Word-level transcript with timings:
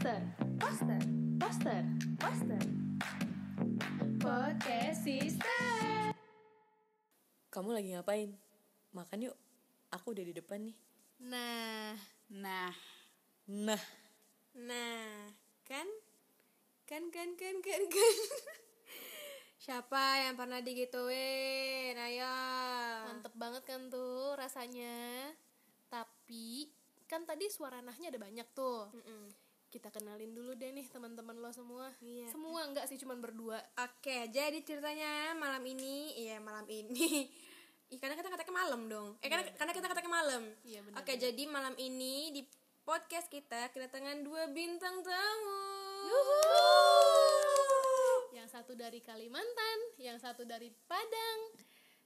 Poster, 0.00 0.24
poster, 0.56 1.02
poster, 1.36 1.82
poster. 2.16 2.62
Podcast 4.16 5.04
Sister. 5.04 6.16
Kamu 7.52 7.68
lagi 7.68 7.92
ngapain? 7.92 8.32
Makan 8.96 9.28
yuk. 9.28 9.36
Aku 9.92 10.16
udah 10.16 10.24
di 10.24 10.32
depan 10.32 10.64
nih. 10.64 10.76
Nah, 11.20 12.00
Nah, 12.32 12.72
Nah, 13.44 13.84
nah, 14.56 15.28
kan? 15.68 15.84
Kan, 16.88 17.12
kan, 17.12 17.36
kan, 17.36 17.60
kan, 17.60 17.82
kan. 17.84 18.12
Siapa 19.68 20.24
yang 20.24 20.32
pernah 20.40 20.64
digituin? 20.64 21.92
Ayo. 22.00 22.40
mantep 23.04 23.36
banget 23.36 23.68
kan 23.68 23.92
tuh 23.92 24.32
rasanya. 24.32 25.28
Tapi 25.92 26.72
kan 27.04 27.28
tadi 27.28 27.52
suara 27.52 27.84
nahnya 27.84 28.08
ada 28.08 28.16
banyak 28.16 28.48
tuh. 28.56 28.88
Mm-mm. 28.96 29.49
Kita 29.70 29.86
kenalin 29.88 30.34
dulu 30.34 30.52
deh 30.52 30.68
nih 30.68 30.90
teman-teman 30.90 31.38
lo 31.38 31.50
semua. 31.50 31.86
Iya. 32.02 32.26
Semua 32.28 32.66
enggak 32.66 32.90
sih 32.90 32.98
cuman 32.98 33.22
berdua. 33.22 33.62
Oke, 33.78 34.26
jadi 34.28 34.58
ceritanya 34.60 35.30
malam 35.34 35.62
ini, 35.62 36.10
iya 36.18 36.36
malam 36.38 36.66
ini. 36.66 37.30
Ih, 37.90 37.98
karena 37.98 38.14
kita 38.14 38.30
katakan 38.30 38.54
malam 38.54 38.86
dong. 38.86 39.18
Eh, 39.18 39.26
karena, 39.26 39.42
karena 39.50 39.74
kita 39.74 39.90
katakan 39.90 40.06
malam. 40.06 40.46
Iya, 40.62 40.78
benar, 40.80 41.02
Oke, 41.02 41.10
benar. 41.10 41.22
jadi 41.26 41.42
malam 41.46 41.74
ini 41.74 42.30
di 42.30 42.46
podcast 42.82 43.26
kita 43.26 43.66
kedatangan 43.70 44.22
dua 44.22 44.46
bintang 44.46 45.02
tamu. 45.02 45.62
Yang 48.30 48.48
satu 48.54 48.78
dari 48.78 49.02
Kalimantan, 49.02 49.78
yang 49.98 50.22
satu 50.22 50.46
dari 50.46 50.70
Padang. 50.86 51.40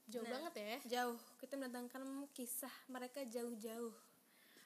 Jauh 0.08 0.24
Nah. 0.24 0.33
banget 0.41 0.52
ya. 0.56 0.77
Jauh, 1.00 1.20
kita 1.36 1.60
mendatangkan 1.60 2.00
kisah 2.33 2.72
mereka 2.88 3.20
jauh-jauh. 3.24 3.92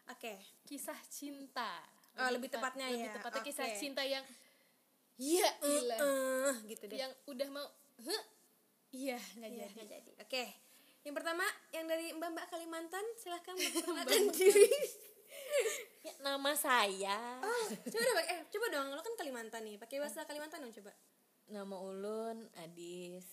Oke. 0.08 0.34
Kisah 0.64 0.98
cinta. 1.10 1.82
Oh, 2.18 2.30
lebih 2.30 2.48
tepatnya 2.48 2.86
lebih 2.86 3.04
ya. 3.04 3.14
tepatnya 3.14 3.42
kisah 3.42 3.64
Oke. 3.64 3.78
cinta 3.78 4.02
yang 4.02 4.24
Iya, 5.16 5.48
gila. 5.58 5.96
Eh, 5.98 6.52
gitu 6.68 6.84
deh. 6.86 6.94
yang 6.96 7.10
udah 7.24 7.48
mau 7.48 7.66
huh? 7.98 8.22
Iya, 8.88 9.18
nggak 9.34 9.50
Iya, 9.50 9.66
jadi. 9.68 9.84
jadi. 9.90 10.12
Oke. 10.20 10.44
Yang 11.00 11.14
pertama 11.14 11.44
yang 11.70 11.84
dari 11.84 12.06
Mbak-mbak 12.12 12.46
Kalimantan, 12.48 13.04
silahkan 13.16 13.54
memperkenalkan 13.54 14.24
diri. 14.36 14.66
ya, 16.00 16.12
nama 16.20 16.52
saya. 16.54 17.38
Oh, 17.40 17.66
coba 17.68 18.02
dong, 18.04 18.18
eh 18.24 18.40
coba 18.48 18.66
dong, 18.68 18.86
lo 18.92 19.00
kan 19.00 19.14
Kalimantan 19.16 19.62
nih, 19.62 19.76
pakai 19.76 19.98
bahasa 19.98 20.22
Kalimantan 20.22 20.60
dong 20.60 20.74
coba. 20.74 20.92
Nama 21.48 21.76
Ulun 21.76 22.38
Adis. 22.58 23.26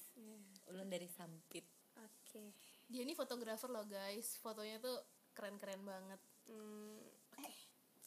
Ulun 0.65 0.87
dari 0.87 1.05
Sampit. 1.05 1.67
Oke. 1.95 2.55
Dia 2.85 3.01
ini 3.01 3.13
fotografer 3.13 3.67
loh 3.67 3.83
guys. 3.83 4.39
Fotonya 4.39 4.79
tuh 4.79 4.95
keren-keren 5.31 5.83
banget. 5.83 6.21
Hmm. 6.47 7.01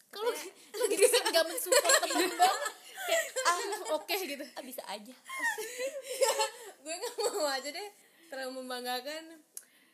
Kalau 0.09 0.33
lo 0.79 0.85
gitu 0.89 1.05
sih 1.05 1.21
nggak 1.21 1.45
mensupport 1.45 1.95
temen. 2.05 2.31
Kayak 2.33 3.25
ah 3.49 3.57
oke 3.97 4.17
gitu. 4.25 4.45
Ah, 4.57 4.63
bisa 4.65 4.83
aja. 4.89 5.15
Gue 6.85 6.95
nggak 6.95 7.15
mau 7.25 7.49
aja 7.49 7.69
deh 7.69 7.89
terlalu 8.29 8.65
membanggakan. 8.65 9.41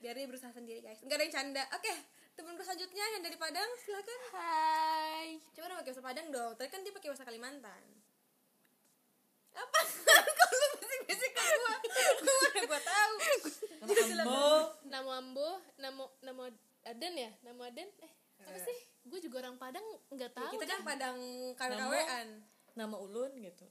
Biar 0.02 0.14
dia 0.18 0.26
berusaha 0.26 0.52
sendiri 0.54 0.82
guys. 0.82 1.00
Enggak 1.02 1.18
ada 1.18 1.24
yang 1.26 1.34
canda. 1.34 1.62
Oke, 1.74 1.94
temen 2.34 2.54
gue 2.58 2.64
selanjutnya 2.66 3.04
yang 3.16 3.22
dari 3.24 3.36
Padang, 3.38 3.70
silakan. 3.80 4.20
Hai. 4.34 5.40
Coba 5.54 5.64
dong 5.70 5.78
pakai 5.80 5.92
bahasa 5.94 6.04
Padang 6.04 6.26
dong. 6.28 6.52
Tadi 6.58 6.68
kan 6.68 6.80
dia 6.84 6.92
pakai 6.92 7.08
bahasa 7.14 7.24
Kalimantan. 7.24 7.82
Apa? 9.54 9.80
Kalau 10.04 10.54
lu 10.58 10.66
bisik-bisik 10.82 11.30
ke 11.30 11.42
gua. 11.42 11.74
Gua 12.20 12.34
mana 12.42 12.60
gua 12.66 12.80
tahu. 12.82 13.14
Ambo. 14.24 14.50
Nama 14.88 15.10
Ambo, 15.20 15.48
nama 15.78 16.02
nama 16.24 16.42
Aden 16.88 17.14
ya? 17.14 17.30
Nama 17.46 17.62
Aden? 17.70 17.88
Eh, 18.02 18.12
apa 18.40 18.58
sih? 18.60 18.78
Gue 19.04 19.18
juga 19.18 19.40
orang 19.40 19.54
Padang 19.54 19.86
nggak 20.08 20.26
Ya, 20.26 20.34
tahu. 20.34 20.50
kita 20.54 20.64
kan 20.66 20.80
Padang 20.82 21.16
Nama? 21.52 21.76
KWKWan. 21.76 22.28
Nama 22.74 22.96
Ulun 22.96 23.32
gitu. 23.38 23.66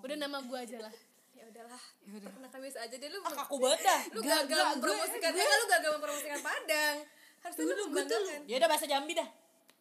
Udah 0.00 0.16
nama 0.16 0.38
gue 0.40 0.58
aja 0.60 0.78
lah. 0.80 0.94
Ya 1.34 1.50
udahlah. 1.50 1.82
Perkenalkan 2.22 2.60
biasa 2.62 2.78
aja 2.80 2.94
deh 2.94 3.10
lu. 3.10 3.18
Ah, 3.20 3.42
aku 3.42 3.58
banget 3.58 3.80
dah. 3.82 4.00
lu 4.14 4.20
gagal 4.22 4.62
mempromosikan 4.70 5.30
eh 5.34 5.42
kan 5.42 5.56
lu 5.58 5.66
gagal 5.66 5.90
mempromosikan 5.98 6.40
Padang. 6.40 6.96
Harus 7.42 7.56
lu 7.58 7.74
membanggakan. 7.84 8.40
Ya 8.46 8.54
udah 8.56 8.68
bahasa 8.70 8.86
Jambi 8.86 9.12
dah. 9.12 9.28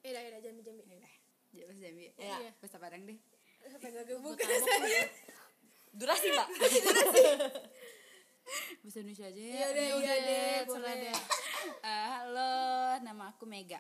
Eh 0.02 0.10
dah, 0.10 0.20
ya 0.20 0.42
jambi 0.42 0.60
jambi. 0.60 0.82
Ya, 1.54 1.64
bahasa 1.64 1.80
Jambi. 1.80 2.10
Ya. 2.10 2.36
Iya. 2.42 2.50
Bahasa 2.58 2.78
Padang 2.82 3.02
deh. 3.06 3.18
Gagal 3.70 4.04
saja. 4.60 4.82
lah. 4.82 5.08
Durasi, 5.94 6.28
Mbak. 6.34 6.48
Bahasa 8.82 8.98
Indonesia 9.00 9.24
aja 9.24 9.40
Ya 9.40 9.54
ya. 9.54 9.66
udah, 9.70 9.86
Ya 9.86 9.96
iya 9.96 10.14
udah 10.66 10.94
deh. 10.98 11.16
Eh, 11.64 12.08
halo, 12.12 12.52
nama 13.00 13.30
aku 13.30 13.46
Mega. 13.46 13.80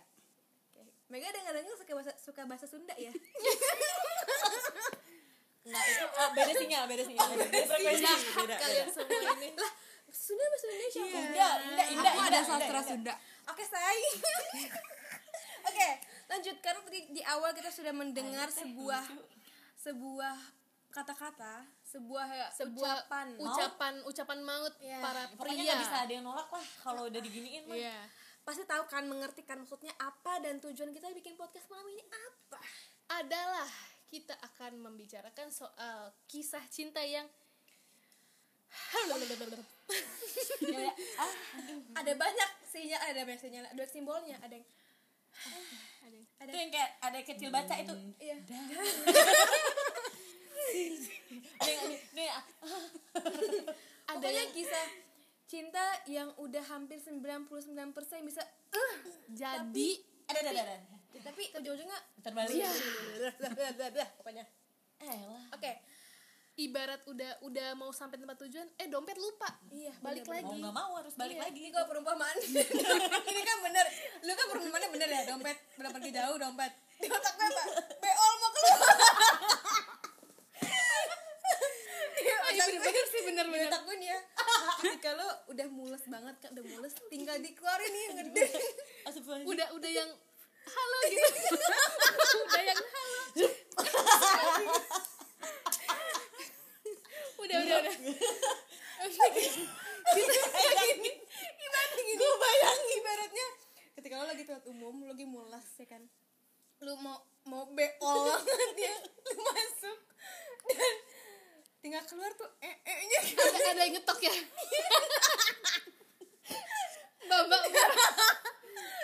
Mega 1.14 1.30
dengar-dengar 1.30 1.78
suka 1.78 1.94
bahasa 1.94 2.12
suka 2.18 2.42
bahasa 2.44 2.66
Sunda 2.66 2.96
ya? 2.98 3.14
Nah, 5.64 5.80
itu 5.80 6.04
ah, 6.12 6.30
beda 6.36 6.54
sinyal, 6.54 6.84
beda 6.92 7.04
sinyal. 7.06 7.30
Beda 7.40 7.64
frekuensi. 7.64 8.04
Jahat 8.04 8.36
Beda, 8.36 8.56
kalian 8.60 8.88
semua 8.92 9.32
ini. 9.40 9.50
lah, 9.56 9.72
Sunda 10.12 10.44
bahasa 10.44 10.66
Indonesia. 10.68 11.00
Iya. 11.00 11.20
Indah, 11.24 11.54
indah, 11.64 11.88
indah, 11.88 12.12
Aku 12.12 12.22
ada 12.28 12.40
sastra. 12.44 12.80
Sunda. 12.84 13.14
Oke, 13.48 13.64
say. 13.64 14.00
Oke, 15.72 15.88
lanjut 16.28 16.56
karena 16.60 16.80
tadi 16.84 17.00
di 17.10 17.22
awal 17.24 17.56
kita 17.56 17.72
sudah 17.72 17.96
mendengar 17.96 18.52
sebuah 18.52 19.08
sebuah 19.80 20.36
kata-kata, 20.92 21.64
sebuah, 21.82 22.28
Sebuah 22.52 23.08
ucapan. 23.08 23.28
ucapan 23.40 23.94
ucapan 24.04 24.40
maut 24.44 24.74
Iya. 24.78 25.00
para 25.00 25.22
Pokoknya 25.32 25.48
pria. 25.56 25.64
nggak 25.66 25.80
bisa 25.80 25.96
ada 25.98 26.12
yang 26.12 26.26
nolak 26.28 26.50
lah 26.50 26.68
kalau 26.84 27.08
udah 27.08 27.22
diginiin 27.24 27.64
mah. 27.66 27.80
Iya. 27.80 27.98
Pasti 28.44 28.64
tahu 28.64 28.84
kan 28.86 29.04
mengerti 29.04 29.42
kan 29.42 29.56
maksudnya 29.58 29.96
apa 29.98 30.40
dan 30.40 30.60
tujuan 30.60 30.92
kita 30.92 31.08
bikin 31.12 31.36
podcast 31.36 31.68
malam 31.68 31.88
ini 31.90 32.04
apa? 32.04 32.60
adalah 33.14 33.68
kita 34.06 34.36
akan 34.38 34.80
membicarakan 34.82 35.48
soal 35.50 36.00
kisah 36.26 36.64
cinta 36.68 37.00
yang 37.00 37.28
Ya, 40.64 40.80
ya. 40.82 40.94
Ah, 41.16 41.34
Ada 41.96 42.14
banyak 42.16 42.50
sinyal, 42.66 43.02
ada 43.06 43.22
banyak 43.22 43.38
sinyal, 43.40 43.66
ada 43.66 43.84
simbolnya, 43.86 44.34
ada 44.40 44.56
yang 44.56 44.66
ada 46.02 46.16
yang- 46.16 46.30
ada 46.40 46.52
yang 46.52 46.70
kayak 46.70 46.92
ada 47.00 47.16
yang 47.16 47.28
kecil 47.28 47.50
baca 47.50 47.76
itu. 47.76 47.94
iya. 48.18 48.38
Ada 51.54 51.70
yang 51.70 52.42
ada 54.14 54.28
yang 54.28 54.50
kisah 54.52 54.88
cinta 55.54 55.86
yang 56.10 56.34
udah 56.42 56.66
hampir 56.66 56.98
99% 56.98 57.22
bisa 58.26 58.42
uh, 58.74 58.94
jadi 59.30 59.90
ada 60.26 60.40
ada 60.50 60.62
ada. 60.66 60.78
tapi 61.22 61.46
ujung-ujungnya 61.54 62.00
Terbalik. 62.26 62.58
Iya. 62.58 62.72
pokoknya. 64.18 64.50
Eh 64.98 65.20
lah. 65.30 65.44
Oke. 65.54 65.72
ibarat 66.54 67.02
udah 67.10 67.42
udah 67.50 67.74
mau 67.74 67.90
sampai 67.90 68.22
tempat 68.22 68.38
tujuan 68.46 68.70
eh 68.78 68.86
dompet 68.86 69.18
lupa 69.18 69.50
Iya, 69.74 69.90
balik 70.06 70.22
bener, 70.22 70.46
Mau 70.46 70.54
lagi 70.54 70.62
nggak 70.62 70.76
mau 70.78 70.92
harus 71.02 71.14
balik 71.18 71.38
Iya, 71.38 71.44
lagi. 71.50 71.60
Ini 71.66 71.70
kalau 71.74 71.88
perumpamaan. 71.90 72.38
ini 73.34 73.42
kan 73.42 73.58
bener. 73.66 73.86
Lu 74.22 74.32
kan 74.38 74.46
perumpamaannya 74.54 74.90
bener 74.94 75.10
ya, 75.10 75.22
dompet 75.34 75.58
udah 75.82 75.92
pergi 75.94 76.10
jauh 76.14 76.38
dompet. 76.38 76.72
Di 76.98 77.08
otak 77.10 77.34
gue 77.38 77.46
apa? 77.46 77.64
Beol 78.02 78.34
mau 78.42 78.50
keluar. 78.54 78.80
Iya, 82.24 82.36
otak 82.38 82.54
bener, 82.54 82.70
gue 82.70 82.86
bener 82.86 83.06
sih 83.10 83.22
bener 83.26 83.46
di 83.46 83.52
bener 83.54 83.68
otak 83.74 83.82
gue 83.90 83.96
nih 83.98 84.10
ya. 84.14 84.20
Ketika 84.84 85.10
lu 85.16 85.28
udah 85.52 85.68
mules 85.72 86.04
banget 86.08 86.36
kan, 86.40 86.50
udah 86.56 86.66
mules, 86.76 86.94
tinggal 87.12 87.38
dikeluarin 87.40 87.92
nih 87.92 88.04
yang 88.04 88.18
gede. 88.28 88.48
Udah 89.52 89.68
udah 89.76 89.92
yang 89.92 90.10
halo 90.64 91.00
gitu. 91.12 91.56
Udah 92.48 92.62
yang 92.64 92.80
halo. 92.80 93.24
Udah 97.44 97.58
udah 97.60 97.78
udah. 97.84 97.96
Gini, 100.14 101.12
ibaratnya 101.60 102.02
gini. 102.08 102.18
Gue 102.18 102.34
bayangin. 102.40 102.98
Ibaratnya 103.04 103.48
ketika 104.00 104.14
lo 104.16 104.26
lagi 104.32 104.44
tempat 104.48 104.66
umum, 104.72 105.04
lo 105.04 105.12
lagi 105.12 105.28
mulas 105.28 105.68
ya 105.76 105.88
kan. 105.92 106.04
Lu 106.80 106.96
mau 107.04 107.20
mau 107.44 107.68
beol 107.68 108.20
banget 108.24 108.72
ya, 108.80 108.96
lu 109.04 109.36
masuk 109.44 110.00
dan 110.72 110.96
tinggal 111.84 112.00
keluar 112.08 112.32
tuh 112.34 112.48
eh 112.60 112.76
eh 112.82 112.98
nya 113.04 113.20
ada 113.52 113.70
ada 113.70 113.82
yang 113.84 113.94
ngetok 113.94 114.20
ya 114.24 114.32
bapak 117.28 117.62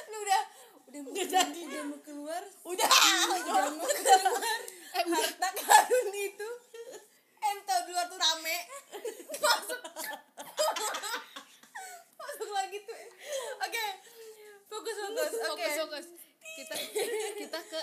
lu 0.09 0.17
udah 0.19 0.41
udah 0.87 0.99
mau 1.03 1.11
jadi. 1.13 1.61
udah 1.61 1.83
mau 1.85 1.99
keluar 1.99 2.43
Udah. 2.63 2.87
udah 2.87 3.67
mau 3.75 3.83
keluar 3.83 4.59
eh 4.89 5.03
udah 5.03 5.19
harta 5.19 5.49
karun 5.55 6.09
itu 6.13 6.49
ento 7.39 7.75
di 7.83 7.91
luar 7.91 8.07
tuh 8.07 8.19
rame 8.19 8.57
masuk 9.37 9.79
masuk 12.15 12.49
lagi 12.49 12.77
tuh 12.83 12.97
oke 13.59 13.85
fokus 14.67 14.95
fokus 14.97 15.31
oke 15.33 15.47
fokus 15.49 15.73
fokus 15.77 16.05
kita 16.55 16.73
kita 17.35 17.59
ke 17.65 17.81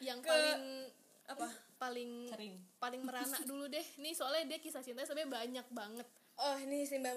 yang 0.00 0.18
Ke- 0.18 0.28
paling 0.28 0.62
apa 1.24 1.48
paling 1.74 2.10
Sering. 2.28 2.54
paling 2.78 3.00
merana 3.02 3.38
dulu 3.42 3.66
deh 3.66 3.84
nih 3.98 4.12
soalnya 4.12 4.44
dia 4.46 4.58
kisah 4.60 4.80
cinta 4.80 5.02
sebenarnya 5.02 5.32
banyak 5.32 5.66
banget 5.70 6.06
oh 6.36 6.56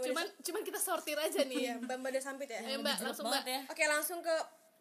cuman 0.03 0.25
cuman 0.41 0.61
kita 0.63 0.79
sortir 0.79 1.17
aja 1.17 1.41
nih. 1.43 1.57
Iya 1.71 1.73
mbak 1.81 1.97
mbak 2.01 2.21
sampit 2.21 2.49
ya. 2.49 2.59
Eh 2.63 2.77
mbak 2.77 2.97
langsung 3.01 3.25
mbak. 3.27 3.43
ya. 3.45 3.61
oke 3.69 3.83
langsung 3.87 4.19
ke 4.21 4.35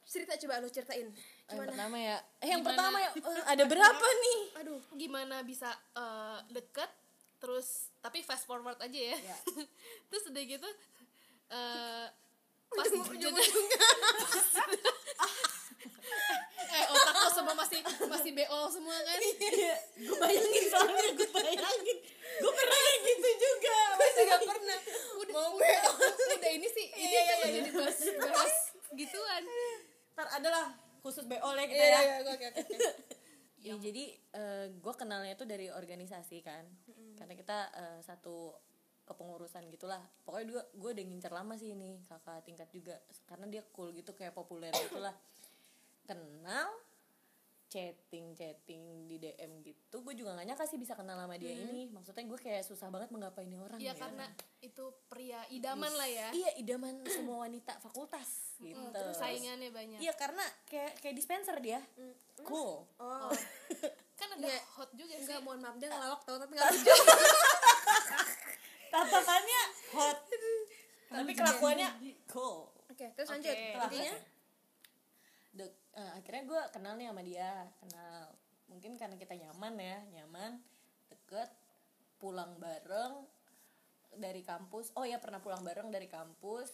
cerita 0.07 0.39
coba 0.39 0.63
lu 0.63 0.71
ceritain. 0.71 1.11
Yang 1.11 1.51
gimana? 1.51 1.67
pertama 1.67 1.97
ya. 1.99 2.17
Eh 2.39 2.49
yang 2.49 2.63
Gimana? 2.63 2.79
pertama 2.79 2.97
ya 3.03 3.11
eh, 3.11 3.45
ada 3.53 3.65
berapa 3.67 4.07
nih? 4.07 4.39
Aduh. 4.63 4.81
Gimana 4.95 5.37
bisa 5.43 5.71
eh, 5.99 6.39
deket 6.55 6.91
terus 7.37 7.93
tapi 8.01 8.25
fast 8.25 8.49
forward 8.49 8.81
aja 8.81 8.97
ya, 8.97 9.17
Ya. 9.19 9.37
terus 10.09 10.25
udah 10.33 10.43
gitu 10.47 10.69
eh 11.47 12.07
pas 12.67 12.91
jodoh 12.91 13.39
eh 16.77 16.85
otak 16.91 17.15
lo 17.15 17.29
semua 17.31 17.55
masih 17.55 17.79
masih 18.11 18.31
bo 18.35 18.67
semua 18.67 18.97
kan? 19.07 19.19
Gue 19.97 20.17
bayangin 20.19 20.65
soalnya 20.67 21.13
gue 21.15 21.29
bayangin. 21.31 21.99
Gue 22.37 22.53
pernah 22.53 22.79
kayak 22.83 22.99
gitu 23.07 23.29
juga. 23.39 23.79
Gue 23.97 24.09
juga 24.19 24.37
pernah 24.43 24.56
mau 25.37 25.53
udah, 25.61 25.81
udah 26.41 26.51
ini 26.57 26.69
sih 26.73 26.87
ini 26.97 27.13
Iya, 27.13 27.21
iya, 27.21 27.35
kan 27.37 27.37
iya. 27.37 27.57
jadi 27.61 27.71
bahas 27.77 27.99
bahas 28.17 28.55
gituan. 28.97 29.43
Ntar 30.17 30.29
adalah 30.41 30.65
khusus 31.05 31.29
BO 31.29 31.51
lah 31.53 31.65
kita 31.69 31.77
iya 31.77 31.93
ya. 31.93 32.01
iya 32.01 32.15
oke 32.25 32.33
oke 32.33 32.47
oke. 32.57 32.63
Ya, 33.67 33.75
jadi 33.83 34.15
gue 34.79 34.95
kenalnya 34.95 35.35
tuh 35.35 35.43
dari 35.43 35.67
organisasi 35.67 36.39
kan. 36.39 36.63
Karena 37.19 37.35
kita 37.35 37.59
eh, 37.75 37.99
satu 37.99 38.55
kepengurusan 39.03 39.67
gitulah. 39.75 39.99
Pokoknya 40.23 40.47
gue 40.55 40.63
gue 40.79 40.91
udah 40.95 41.05
ngincer 41.11 41.35
lama 41.35 41.59
sih 41.59 41.75
ini 41.75 41.99
kakak 42.07 42.47
tingkat 42.47 42.71
juga. 42.71 42.95
Karena 43.27 43.51
dia 43.51 43.67
cool 43.75 43.91
gitu 43.91 44.15
kayak 44.15 44.39
populer 44.39 44.71
gitulah. 44.71 45.11
Kenal 46.07 46.71
chatting 47.77 48.33
chatting 48.33 49.05
di 49.05 49.21
DM 49.21 49.61
gitu 49.61 50.01
gue 50.01 50.17
juga 50.17 50.33
gak 50.33 50.49
nyangka 50.49 50.65
sih 50.65 50.81
bisa 50.81 50.97
kenal 50.97 51.21
sama 51.21 51.37
dia 51.37 51.53
ini. 51.53 51.93
Maksudnya 51.93 52.25
gue 52.25 52.39
kayak 52.41 52.65
susah 52.65 52.89
banget 52.89 53.13
menggapai 53.13 53.45
ini 53.45 53.61
orang 53.61 53.77
ya 53.77 53.93
ya. 53.93 53.93
karena 53.93 54.25
itu 54.65 54.85
pria 55.05 55.45
idaman 55.53 55.93
lah 55.93 56.09
ya. 56.09 56.29
Iya 56.33 56.51
idaman 56.57 57.05
semua 57.05 57.45
wanita 57.45 57.77
fakultas 57.77 58.57
gitu. 58.57 58.81
terus 58.97 59.21
saingannya 59.21 59.69
banyak. 59.69 60.01
Iya 60.01 60.17
karena 60.17 60.41
kayak 60.65 61.05
kayak 61.05 61.15
dispenser 61.15 61.61
dia. 61.61 61.85
Cool. 62.41 62.89
Oh. 62.97 63.29
Kan 64.19 64.29
ada 64.33 64.49
Iya. 64.49 64.61
hot 64.73 64.91
juga 64.97 65.13
sih. 65.13 65.29
Enggak 65.29 65.41
mohon 65.45 65.61
maaf 65.61 65.77
dia 65.77 65.93
ngelawak 65.93 66.21
tau 66.25 66.41
tapi 66.41 66.57
nggak 66.57 66.69
lucu. 66.73 66.93
Tatapannya 68.89 69.61
hot. 69.93 70.19
Tapi 71.07 71.31
kelakuannya 71.37 71.89
cool. 72.33 72.73
Oke 72.89 73.13
terus 73.13 73.29
lanjut. 73.29 73.53
Oke. 73.53 73.77
intinya 73.93 74.15
eh, 75.97 76.11
akhirnya 76.15 76.43
gue 76.45 76.61
kenal 76.71 76.95
nih 76.95 77.09
sama 77.09 77.23
dia 77.23 77.51
kenal. 77.81 78.25
Mungkin 78.67 78.93
karena 78.95 79.17
kita 79.17 79.35
nyaman 79.35 79.75
ya 79.79 79.97
nyaman 80.13 80.61
deket 81.09 81.51
pulang 82.17 82.57
bareng 82.57 83.25
dari 84.13 84.41
kampus. 84.41 84.93
Oh 84.95 85.05
ya 85.05 85.17
pernah 85.17 85.41
pulang 85.41 85.61
bareng 85.61 85.89
dari 85.89 86.07
kampus. 86.07 86.71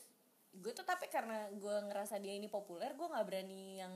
Gue 0.52 0.72
tuh 0.72 0.84
tapi 0.84 1.08
karena 1.08 1.48
gue 1.50 1.76
ngerasa 1.88 2.18
dia 2.18 2.34
ini 2.34 2.46
populer 2.46 2.92
gue 2.92 3.06
nggak 3.06 3.24
berani 3.24 3.80
yang 3.80 3.94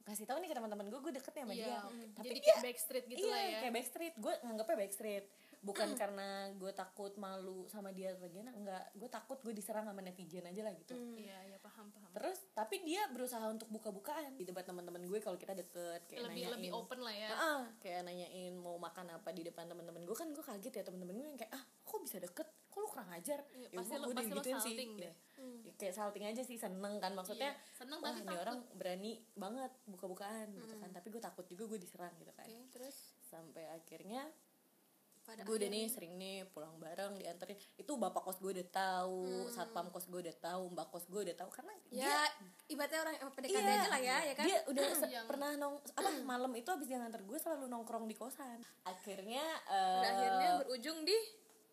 kasih 0.00 0.24
tahu 0.24 0.40
nih 0.40 0.48
ke 0.48 0.56
teman-teman 0.56 0.88
gue 0.88 0.96
gue 0.98 1.12
deket 1.12 1.32
nih 1.36 1.42
sama 1.44 1.54
Iya, 1.54 1.60
dia. 1.60 1.78
tapi 2.16 2.24
jadi 2.26 2.38
dia 2.40 2.46
kayak 2.50 2.64
backstreet 2.64 3.04
gitu 3.06 3.20
iya 3.20 3.30
lah 3.30 3.40
ya. 3.42 3.58
kayak 3.62 3.74
backstreet. 3.74 4.14
Gue 4.16 4.34
nganggapnya 4.42 4.76
backstreet 4.80 5.24
bukan 5.60 5.92
karena 5.92 6.48
gue 6.56 6.72
takut 6.72 7.12
malu 7.20 7.68
sama 7.68 7.92
dia 7.92 8.16
atau 8.16 8.26
gimana 8.26 8.56
enggak. 8.56 8.84
Gue 8.96 9.06
takut 9.06 9.36
gue 9.40 9.52
diserang 9.52 9.84
sama 9.84 10.00
netizen 10.00 10.48
aja 10.48 10.64
lah 10.64 10.72
gitu. 10.72 10.96
Iya 10.96 11.36
iya 11.46 11.58
paham 11.60 11.92
paham. 11.92 12.08
Terus 12.16 12.48
tapi 12.50 12.80
dia 12.80 13.04
berusaha 13.12 13.44
untuk 13.44 13.68
buka-bukaan 13.68 14.34
di 14.34 14.48
depan 14.48 14.64
teman-teman 14.64 15.04
gue 15.04 15.20
kalau 15.20 15.36
kita 15.36 15.52
deket 15.52 16.08
kayak 16.08 16.24
lebih 16.26 16.48
nanyain 16.48 16.54
lebih 16.56 16.70
open 16.72 16.98
lah 17.04 17.12
ya. 17.12 17.28
Ah, 17.32 17.62
kayak 17.76 18.08
nanyain 18.08 18.56
mau 18.56 18.80
makan 18.80 19.12
apa 19.12 19.28
di 19.30 19.44
depan 19.44 19.68
teman-teman 19.68 20.00
gue. 20.02 20.16
Kan 20.16 20.32
gue 20.32 20.40
kaget 20.40 20.72
ya 20.72 20.82
teman-teman 20.82 21.14
gue 21.14 21.28
yang 21.28 21.38
kayak 21.38 21.52
ah 21.52 21.62
kok 21.62 22.00
bisa 22.00 22.16
deket? 22.16 22.48
Kok 22.70 22.78
lu 22.78 22.88
kurang 22.88 23.10
ajar? 23.12 23.44
Iya, 23.50 23.68
ya 23.68 23.76
pasti 23.76 23.92
gue 23.92 24.00
lo- 24.00 24.06
gue 24.06 24.14
pasti 24.16 24.30
lo 24.30 24.34
digituin 24.40 24.56
sih. 24.56 24.64
salting 24.72 24.90
Ya. 24.96 25.02
deh. 25.04 25.14
Ya, 25.60 25.72
kayak 25.76 25.94
salting 25.94 26.24
aja 26.24 26.42
sih 26.42 26.56
seneng 26.56 26.94
kan 26.96 27.12
maksudnya. 27.12 27.52
Iya, 27.52 27.76
seneng 27.76 27.98
wah 28.00 28.12
ini 28.12 28.24
takut. 28.24 28.40
orang 28.40 28.58
berani 28.72 29.12
banget 29.34 29.72
buka-bukaan 29.84 30.46
gitu 30.54 30.74
kan. 30.78 30.88
Tapi 30.88 31.06
gue 31.10 31.20
takut 31.20 31.44
juga 31.44 31.64
gue 31.66 31.78
diserang 31.78 32.14
gitu 32.16 32.32
kan. 32.32 32.48
Oke 32.48 32.64
terus? 32.72 32.96
Sampai 33.20 33.68
akhirnya 33.68 34.24
pada 35.30 35.40
gue 35.40 35.54
udah 35.54 35.68
nih 35.68 35.86
sering 35.86 36.14
nih 36.16 36.42
pulang 36.44 36.74
bareng 36.76 37.14
dianterin. 37.14 37.54
Itu 37.76 37.94
bapak 37.94 38.20
kos 38.20 38.36
gue 38.36 38.50
udah 38.52 38.66
tahu 38.68 39.22
satpam 39.48 39.86
kos 39.88 40.04
gue 40.04 40.20
udah 40.20 40.36
tahu 40.36 40.62
mbak 40.68 40.86
kos 40.88 41.06
gue 41.06 41.20
udah 41.22 41.36
tahu 41.36 41.48
karena 41.48 41.70
ya 41.88 42.02
dia 42.02 42.22
ibaratnya 42.68 43.00
orang 43.00 43.14
yang 43.16 43.30
PDKT 43.30 43.54
Iya. 43.56 43.74
aja 43.76 43.88
lah 43.88 44.00
ya 44.00 44.16
ya 44.20 44.34
kan? 44.34 44.44
dia 44.44 44.58
udah 44.64 44.84
se- 44.92 45.08
Yang- 45.08 45.28
pernah 45.28 45.50
nong 45.54 45.74
apa 45.92 46.10
malam 46.24 46.50
itu 46.52 46.68
abis 46.68 46.86
dia 46.86 46.98
nganter 46.98 47.22
gue 47.22 47.38
selalu 47.38 47.64
nongkrong 47.66 48.04
di 48.04 48.14
kosan. 48.14 48.58
Akhirnya 48.82 49.46
Dan 50.02 50.10
akhirnya 50.10 50.48
berujung 50.60 51.02
di? 51.02 51.18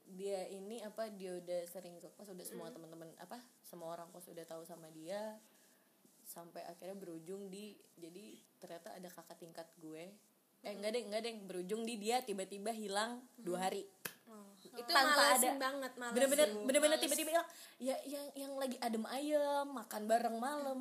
dia 0.09 0.47
ini 0.47 0.79
apa 0.79 1.11
dia 1.11 1.35
udah 1.35 1.61
sering 1.65 1.97
ke 1.97 2.07
kos 2.09 2.29
udah 2.29 2.39
semua 2.41 2.69
teman-teman 2.69 3.11
apa 3.17 3.35
semua 3.59 3.91
orang 3.91 4.07
kos 4.07 4.27
udah 4.27 4.45
tahu 4.45 4.63
sama 4.63 4.87
dia. 4.89 5.35
Sampai 6.23 6.59
akhirnya 6.61 6.93
berujung 6.93 7.47
di 7.47 7.71
jadi 7.93 8.25
ternyata 8.57 8.91
ada 8.91 9.07
kakak 9.07 9.35
tingkat 9.37 9.67
gue 9.77 10.11
eh 10.65 10.73
enggak 10.73 10.91
deh 10.95 11.03
enggak 11.05 11.21
deh. 11.25 11.33
Berujung 11.45 11.81
di 11.85 11.95
dia 11.99 12.21
tiba-tiba 12.21 12.73
hilang 12.73 13.21
dua 13.37 13.69
hari. 13.69 13.85
Itu 14.77 14.93
Tanpa 14.93 15.33
ada- 15.33 15.57
banget 15.57 15.91
malesin 15.97 16.13
bener-bener 16.13 16.47
bener-bener 16.69 16.97
tiba-tiba 17.01 17.29
hilang. 17.33 17.49
Ya 17.81 17.95
yang 18.05 18.25
yang 18.37 18.53
lagi 18.61 18.77
adem 18.77 19.05
ayem 19.09 19.67
makan 19.73 20.01
bareng 20.05 20.37
malam. 20.37 20.79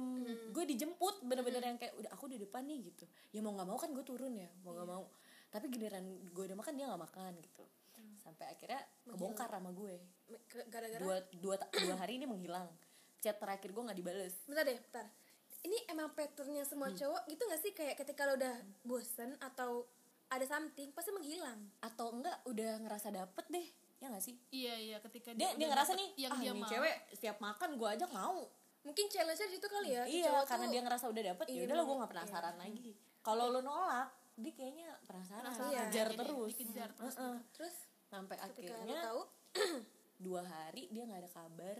Gue 0.52 0.64
dijemput 0.68 1.24
bener-bener 1.24 1.64
yang 1.64 1.78
kayak 1.80 1.96
udah 1.96 2.10
aku 2.12 2.28
di 2.28 2.36
depan 2.36 2.66
nih 2.68 2.92
gitu. 2.92 3.08
Ya 3.32 3.40
mau 3.40 3.56
nggak 3.56 3.68
mau 3.68 3.78
kan 3.80 3.92
gue 3.96 4.04
turun 4.04 4.36
ya 4.36 4.48
mau 4.64 4.76
nggak 4.76 4.88
mau. 4.88 5.04
Tapi 5.48 5.72
giliran 5.72 6.04
gue 6.28 6.44
udah 6.44 6.58
makan 6.58 6.72
dia 6.76 6.84
nggak 6.92 7.02
makan 7.08 7.32
gitu. 7.40 7.64
Sampai 8.20 8.52
akhirnya 8.52 8.82
kebongkar 9.06 9.48
sama 9.48 9.70
gue. 9.72 9.94
Gara-gara? 10.68 11.00
Dua 11.00 11.16
dua 11.40 11.56
dua 11.62 11.94
hari 11.96 12.20
ini 12.20 12.26
menghilang. 12.28 12.68
Chat 13.22 13.40
terakhir 13.40 13.72
gue 13.72 13.80
nggak 13.86 13.96
dibales. 13.96 14.34
Bentar 14.44 14.66
deh 14.66 14.76
bentar 14.76 15.06
ini 15.66 15.78
emang 15.86 16.08
patternnya 16.10 16.62
semua 16.62 16.88
cowok 16.90 17.26
gitu 17.26 17.42
gak 17.44 17.60
sih? 17.60 17.72
Kayak 17.72 17.98
ketika 17.98 18.22
lo 18.22 18.34
udah 18.34 18.54
bosen 18.82 19.34
atau 19.38 19.84
ada 20.26 20.42
something 20.42 20.90
pasti 20.90 21.10
menghilang 21.10 21.58
atau 21.80 22.10
enggak 22.12 22.38
udah 22.44 22.78
ngerasa 22.80 23.10
dapet 23.10 23.44
deh 23.48 23.66
ya 23.96 24.06
nggak 24.06 24.20
sih? 24.20 24.34
Iya 24.50 24.74
iya 24.76 24.96
ketika 25.00 25.30
dia 25.32 25.50
dia 25.50 25.54
udah 25.56 25.68
ngerasa 25.72 25.92
nih 25.94 26.08
yang 26.16 26.30
ah 26.30 26.38
dia 26.38 26.52
mau. 26.52 26.66
cewek 26.66 26.94
setiap 27.10 27.36
makan 27.38 27.70
gue 27.74 27.88
ajak 27.90 28.10
mau. 28.10 28.46
Mungkin 28.82 29.06
challenge 29.06 29.40
nya 29.40 29.48
itu 29.52 29.66
kali 29.66 29.88
ya 29.88 30.02
iya 30.04 30.24
cowok 30.28 30.44
karena 30.46 30.62
tuh- 30.62 30.72
dia 30.72 30.80
ngerasa 30.80 31.04
udah 31.06 31.22
dapet 31.26 31.44
Iya, 31.46 31.54
ya 31.54 31.62
udah 31.64 31.74
lo 31.74 31.82
gue 31.82 31.96
nggak 31.96 32.12
penasaran 32.12 32.54
lagi. 32.56 32.90
Kalau 33.20 33.44
lo 33.48 33.60
nolak 33.60 34.08
dia 34.36 34.52
kayaknya 34.52 34.88
penasaran, 35.02 35.42
Penasaran, 35.42 35.70
Iya. 35.70 35.80
ngejar 35.82 36.06
jadi 36.06 36.18
terus. 36.20 36.50
dikejar 36.52 36.90
terus 36.92 37.14
Heeh. 37.16 37.36
terus 37.50 37.74
sampai 38.04 38.36
akhirnya 38.38 38.96
tahu? 39.02 39.20
dua 40.18 40.42
hari 40.42 40.82
dia 40.88 41.02
nggak 41.02 41.20
ada 41.22 41.30
kabar 41.30 41.76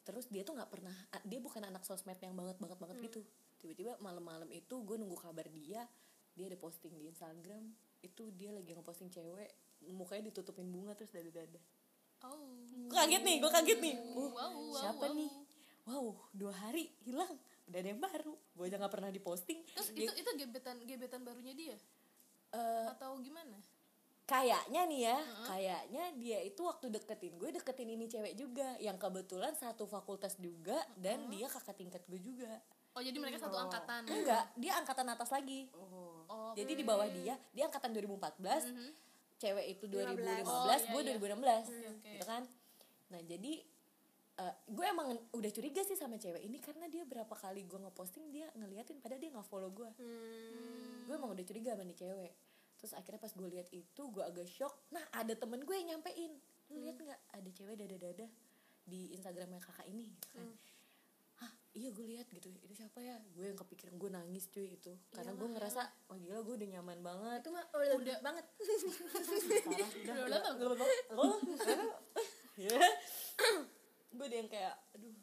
terus 0.00 0.26
dia 0.32 0.42
tuh 0.42 0.56
nggak 0.56 0.70
pernah 0.72 0.96
dia 1.28 1.38
bukan 1.38 1.62
anak 1.64 1.84
sosmed 1.84 2.16
yang 2.18 2.32
banget 2.34 2.56
banget 2.56 2.78
banget 2.80 2.96
Hmm. 2.98 3.06
gitu. 3.06 3.20
Tiba-tiba 3.60 4.00
malam-malam 4.00 4.48
itu 4.50 4.74
gue 4.80 4.96
nunggu 4.96 5.18
kabar 5.20 5.46
dia 5.52 5.84
dia 6.32 6.44
ada 6.48 6.56
posting 6.56 6.96
di 6.96 7.10
Instagram 7.10 7.68
itu 8.00 8.32
dia 8.32 8.48
lagi 8.54 8.72
ngeposting 8.72 9.12
cewek 9.12 9.50
mukanya 9.92 10.32
ditutupin 10.32 10.68
bunga 10.72 10.96
terus 10.96 11.12
dari 11.12 11.28
dada 11.28 11.60
oh. 12.24 12.56
Gue 12.88 12.96
kaget 12.96 13.22
nih 13.22 13.36
gue 13.40 13.50
kaget 13.52 13.78
nih. 13.80 13.94
Uh, 14.16 14.30
wow, 14.32 14.52
wow, 14.56 14.80
siapa 14.80 15.04
wow. 15.10 15.16
nih? 15.16 15.30
Wow 15.84 16.06
dua 16.32 16.52
hari 16.54 16.88
hilang. 17.04 17.36
Udah 17.68 17.78
ada 17.78 17.88
yang 17.92 18.00
baru. 18.00 18.34
Gue 18.56 18.64
aja 18.66 18.76
nggak 18.80 18.92
pernah 18.92 19.10
diposting. 19.12 19.60
Terus 19.76 19.90
Dia- 19.92 20.10
itu 20.10 20.24
itu 20.24 20.30
gebetan 20.40 20.76
gebetan 20.84 21.20
barunya 21.22 21.52
dia? 21.52 21.76
Eh, 22.50 22.86
atau 22.90 23.14
gimana 23.22 23.60
kayaknya 24.30 24.80
nih 24.86 25.00
ya 25.10 25.18
kayaknya 25.50 26.04
dia 26.14 26.38
itu 26.46 26.62
waktu 26.62 26.86
deketin 26.86 27.34
gue 27.34 27.50
deketin 27.50 27.90
ini 27.90 28.06
cewek 28.06 28.38
juga. 28.38 28.78
Yang 28.78 29.02
kebetulan 29.02 29.52
satu 29.58 29.90
fakultas 29.90 30.38
juga 30.38 30.78
dan 30.94 31.26
dia 31.26 31.50
kakak 31.50 31.74
tingkat 31.74 32.02
gue 32.06 32.20
juga. 32.22 32.62
Oh 32.94 33.02
jadi 33.02 33.18
mereka 33.18 33.42
satu 33.42 33.58
angkatan. 33.58 34.06
Enggak 34.06 34.44
dia 34.54 34.72
angkatan 34.78 35.06
atas 35.10 35.30
lagi. 35.34 35.66
Oh. 35.74 36.54
Jadi 36.54 36.78
di 36.78 36.84
bawah 36.86 37.10
dia 37.10 37.34
dia 37.50 37.66
angkatan 37.66 37.90
2014 37.90 38.38
cewek 39.40 39.66
itu 39.72 39.84
2015 39.88 40.46
Oh, 40.46 40.68
iya, 40.68 40.78
gue 40.78 41.02
iya. 41.02 41.16
2016 41.18 41.18
oke. 41.18 42.10
gitu 42.14 42.26
kan. 42.28 42.42
Nah 43.10 43.20
jadi 43.26 43.52
eh, 44.38 44.54
gue 44.70 44.86
emang 44.86 45.08
udah 45.34 45.50
curiga 45.50 45.82
sih 45.82 45.98
sama 45.98 46.22
cewek 46.22 46.46
ini 46.46 46.62
karena 46.62 46.86
dia 46.86 47.02
berapa 47.02 47.34
kali 47.34 47.66
gue 47.66 47.78
ngeposting 47.82 48.30
dia 48.30 48.46
ngeliatin 48.54 49.02
padahal 49.02 49.20
dia 49.20 49.30
nggak 49.34 49.48
follow 49.48 49.68
gue 49.74 49.90
hmm, 50.00 51.08
gue 51.08 51.14
emang 51.14 51.34
udah 51.36 51.44
curiga 51.44 51.74
sama 51.76 51.84
nih 51.84 51.98
cewek 51.98 52.32
terus 52.80 52.96
akhirnya 52.96 53.20
pas 53.20 53.32
gue 53.36 53.48
lihat 53.52 53.68
itu 53.70 54.02
gue 54.08 54.24
agak 54.24 54.48
shock. 54.48 54.72
Nah 54.90 55.04
ada 55.12 55.36
temen 55.36 55.60
gue 55.62 55.76
yang 55.76 55.94
nyampein. 55.96 56.32
Lu 56.72 56.80
lihat 56.80 56.96
nggak? 56.96 57.20
Ada 57.36 57.48
cewek 57.52 57.76
dada 57.76 57.96
dada 58.00 58.26
di 58.88 59.12
instagramnya 59.12 59.60
kakak 59.60 59.86
ini 59.86 60.08
gitu 60.08 60.26
kan. 60.32 60.48
Hah, 61.44 61.52
iya 61.76 61.88
gue 61.92 62.06
lihat 62.08 62.26
gitu. 62.32 62.48
Itu 62.64 62.74
siapa 62.74 62.98
ya? 63.04 63.20
Gue 63.36 63.52
yang 63.52 63.58
kepikiran 63.60 63.94
gue 64.00 64.10
nangis 64.10 64.48
cuy 64.48 64.74
itu. 64.74 64.92
Karena 65.12 65.36
gue 65.36 65.48
ngerasa 65.52 65.82
wah 66.08 66.18
gila 66.18 66.40
gue 66.40 66.54
udah 66.56 66.68
nyaman 66.80 66.98
banget. 67.04 67.38
Itu 67.44 67.50
mah 67.52 67.64
udah, 67.70 67.96
udah. 68.00 68.16
banget. 68.24 68.44
Parah 70.08 70.40
udah 70.56 70.80
gue 74.10 74.26
udah 74.26 74.38
yang 74.42 74.50
kayak 74.50 74.74
aduh 74.92 75.14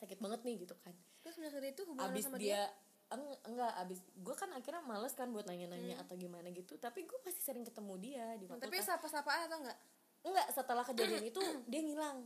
sakit 0.00 0.18
banget 0.24 0.40
nih 0.46 0.54
gitu 0.64 0.74
kan. 0.80 0.94
Terus 1.20 1.36
dari 1.36 1.76
itu 1.76 1.82
hubungan 1.84 2.08
abis 2.08 2.24
sama 2.24 2.40
dia, 2.40 2.64
eng- 3.10 3.40
enggak 3.44 3.72
abis 3.78 3.98
gue 4.12 4.34
kan 4.34 4.50
akhirnya 4.50 4.80
males 4.80 5.12
kan 5.12 5.28
buat 5.28 5.44
nanya-nanya 5.44 5.98
atau 5.98 6.14
gimana 6.14 6.46
gitu 6.48 6.74
tapi 6.76 7.02
gue 7.02 7.18
masih 7.20 7.40
sering 7.40 7.62
ketemu 7.62 7.94
dia 7.98 8.26
di 8.34 8.44
Hmm, 8.44 8.56
fakultas 8.56 8.66
tapi 8.66 8.76
sapa-sapa 8.80 9.30
atau 9.44 9.58
enggak? 9.58 9.78
Enggak 10.20 10.46
setelah 10.48 10.82
kejadian 10.82 11.24
itu 11.26 11.40
dia 11.66 11.80
ngilang. 11.80 12.22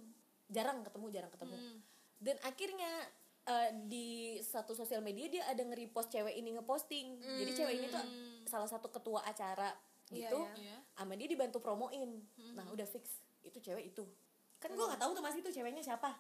Jarang 0.47 0.83
ketemu 0.83 1.07
jarang 1.11 1.31
ketemu. 1.31 1.57
Dan 2.17 2.37
akhirnya 2.41 2.93
eh, 3.45 3.71
di 3.83 4.09
satu 4.41 4.73
sosial 4.73 5.01
media 5.01 5.27
dia 5.27 5.43
ada 5.45 5.63
nge-repost 5.63 6.09
cewek 6.09 6.35
ini 6.35 6.53
ngeposting. 6.53 7.17
Jadi 7.19 7.51
cewek 7.55 7.75
ini 7.75 7.87
tuh 7.89 8.05
salah 8.45 8.67
satu 8.67 8.89
ketua 8.89 9.23
acara 9.23 9.73
Iya, 10.07 10.29
gitu 10.29 10.45
iya. 10.59 10.77
sama 10.93 11.15
dia 11.15 11.25
dibantu 11.25 11.59
promoin. 11.59 12.21
Nah 12.53 12.69
udah 12.69 12.85
fix 12.85 13.09
itu 13.41 13.57
cewek 13.57 13.89
itu. 13.89 14.05
Kan 14.59 14.73
gue 14.73 14.85
nggak 14.85 14.99
tahu 14.99 15.13
tuh 15.13 15.23
masih 15.23 15.41
itu 15.41 15.49
ceweknya 15.51 15.81
siapa 15.81 16.13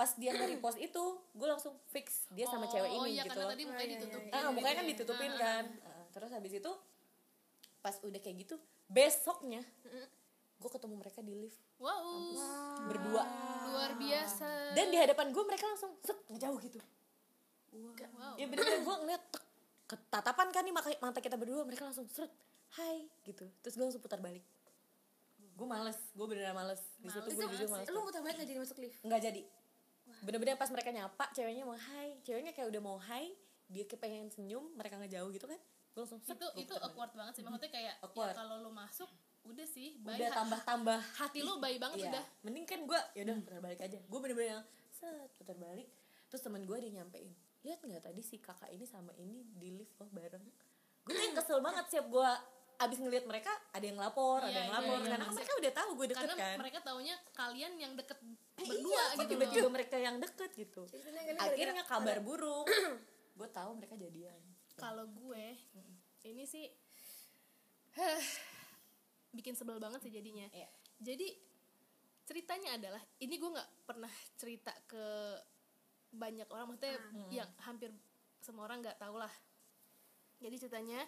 pas 0.00 0.10
dia 0.16 0.32
nge-repost 0.32 0.80
itu 0.88 1.04
gue 1.36 1.46
langsung 1.46 1.76
fix 1.92 2.24
dia 2.32 2.48
sama 2.48 2.64
Oh, 2.64 2.72
cewek 2.72 2.88
oh 2.88 3.04
ini 3.04 3.20
iya, 3.20 3.28
gitu 3.28 3.36
karena 3.36 3.44
loh. 3.44 3.52
tadi 3.52 3.62
mukanya 3.68 3.90
ditutupin 4.00 4.32
ah 4.32 4.48
mukanya 4.48 4.76
kan 4.80 4.86
ditutupin 4.88 5.30
Ah, 5.30 5.36
kan. 5.36 5.64
Ah, 5.84 6.04
terus 6.08 6.30
habis 6.32 6.52
itu 6.56 6.72
pas 7.80 7.96
udah 8.00 8.20
kayak 8.20 8.36
gitu 8.40 8.56
besoknya 8.88 9.60
gue 10.60 10.68
ketemu 10.68 10.94
mereka 11.00 11.24
di 11.24 11.32
lift. 11.32 11.56
Wow. 11.80 12.36
Berdua. 12.84 13.24
Luar 13.72 13.96
biasa. 13.96 14.76
Dan 14.76 14.92
di 14.92 15.00
hadapan 15.00 15.32
gue 15.32 15.40
mereka 15.40 15.64
langsung 15.64 15.96
set 16.04 16.20
ngejauh 16.28 16.60
gitu. 16.60 16.76
Wow. 17.72 18.36
Ya 18.36 18.44
bener-bener 18.44 18.84
gue 18.84 18.96
ngeliat 19.00 19.22
tek, 19.32 19.40
ketatapan 19.88 20.52
kan 20.52 20.60
nih 20.60 20.74
mata 20.76 21.16
kita 21.16 21.40
berdua. 21.40 21.64
Mereka 21.64 21.88
langsung 21.88 22.04
seret 22.12 22.28
hai 22.76 23.08
gitu. 23.24 23.48
Terus 23.64 23.72
gue 23.72 23.84
langsung 23.88 24.04
putar 24.04 24.20
balik. 24.20 24.44
Gue 25.56 25.64
males 25.64 25.96
gue 26.12 26.26
beneran 26.28 26.52
males. 26.52 26.84
Di 27.00 27.08
situ 27.08 27.24
gue 27.32 27.46
jujur 27.56 27.68
males 27.72 27.88
lu 27.88 27.98
mau 28.04 28.12
tambahin 28.12 28.36
gak 28.36 28.48
jadi 28.52 28.60
masuk 28.60 28.76
lift? 28.84 29.00
Nggak 29.00 29.20
jadi 29.32 29.40
bener-bener 30.20 30.54
pas 30.54 30.68
mereka 30.68 30.90
nyapa 30.90 31.24
ceweknya 31.30 31.62
mau 31.62 31.74
hai 31.74 32.20
ceweknya 32.20 32.50
kayak 32.50 32.68
udah 32.68 32.82
mau 32.82 32.98
hai 32.98 33.32
dia 33.66 33.84
kayak 33.84 34.00
pengen 34.00 34.26
senyum 34.28 34.74
mereka 34.74 34.96
ngejauh 34.96 35.30
gitu 35.30 35.46
kan? 35.46 35.60
Gue 35.90 36.00
langsung 36.00 36.18
itu 36.20 36.46
itu 36.56 36.72
awkward 36.76 37.12
banget 37.12 37.32
sih. 37.34 37.42
Maksudnya 37.42 37.70
kayak 37.70 37.94
ya 38.00 38.32
kalau 38.32 38.56
lu 38.58 38.70
masuk 38.70 39.06
udah 39.40 39.64
sih 39.64 39.96
baik 39.98 40.20
udah 40.20 40.30
tambah-tambah 40.36 40.98
hati 41.16 41.40
lu 41.40 41.56
baik 41.56 41.78
banget 41.78 41.96
Iya. 42.00 42.10
udah. 42.12 42.24
Mending 42.42 42.64
kan 42.64 42.80
gue 42.82 43.00
ya 43.14 43.22
udah 43.22 43.34
putar 43.40 43.60
balik 43.60 43.80
aja. 43.80 43.98
Gue 44.00 44.18
bener-bener 44.18 44.50
yang 44.52 44.64
set 44.90 45.30
putar 45.34 45.56
balik. 45.56 45.88
Terus 46.26 46.42
teman 46.42 46.62
gue 46.62 46.76
dia 46.78 46.90
nyampein 46.92 47.30
lihat 47.60 47.78
nggak 47.78 48.02
tadi 48.02 48.20
si 48.20 48.36
kakak 48.36 48.68
ini 48.68 48.84
sama 48.84 49.12
ini 49.14 49.44
di 49.50 49.74
lift 49.74 49.96
loh 49.96 50.08
bareng. 50.08 50.44
Gue 51.02 51.12
tuh 51.12 51.22
yang 51.22 51.34
kesel 51.34 51.58
banget 51.60 51.84
siap 51.88 52.06
gue 52.06 52.30
abis 52.80 52.96
ngelihat 52.96 53.24
mereka 53.24 53.52
ada 53.70 53.84
yang 53.84 53.96
lapor 53.96 54.40
ada 54.40 54.48
Iya, 54.48 54.56
yang 54.58 54.66
iya, 54.66 54.76
lapor. 54.78 54.88
iya, 54.88 55.04
karena 55.04 55.12
kan 55.12 55.20
maksud- 55.22 55.36
mereka 55.36 55.52
udah 55.54 55.72
tahu 55.74 55.90
gue 55.92 56.06
deket 56.08 56.20
karena 56.22 56.36
kan. 56.38 56.56
mereka 56.56 56.78
taunya 56.80 57.14
kalian 57.30 57.72
yang 57.76 57.92
deket 57.92 58.18
berdua 58.66 58.92
iya, 58.92 59.04
gitu 59.20 59.30
tiba-tiba 59.36 59.68
mereka 59.68 59.96
yang 59.96 60.16
deket 60.18 60.50
gitu. 60.56 60.82
Akhirnya 61.38 61.84
kabar 61.86 62.18
burung 62.20 62.66
gue 63.38 63.48
tahu 63.52 63.70
mereka 63.76 63.94
jadian. 63.96 64.40
Kalau 64.76 65.08
gue 65.08 65.44
ini 66.28 66.44
sih 66.44 66.66
bikin 69.36 69.54
sebel 69.56 69.80
banget 69.80 70.04
sih 70.04 70.12
jadinya. 70.12 70.46
Iya. 70.50 70.68
jadi 71.00 71.28
ceritanya 72.28 72.78
adalah 72.78 73.02
ini 73.18 73.34
gue 73.40 73.50
nggak 73.50 73.70
pernah 73.88 74.12
cerita 74.38 74.70
ke 74.86 75.06
banyak 76.10 76.46
orang 76.50 76.70
maksudnya 76.70 76.98
yang 77.30 77.50
hampir 77.66 77.90
semua 78.42 78.66
orang 78.66 78.82
nggak 78.82 78.98
tahu 78.98 79.18
lah. 79.18 79.32
Jadi 80.40 80.56
ceritanya 80.56 81.00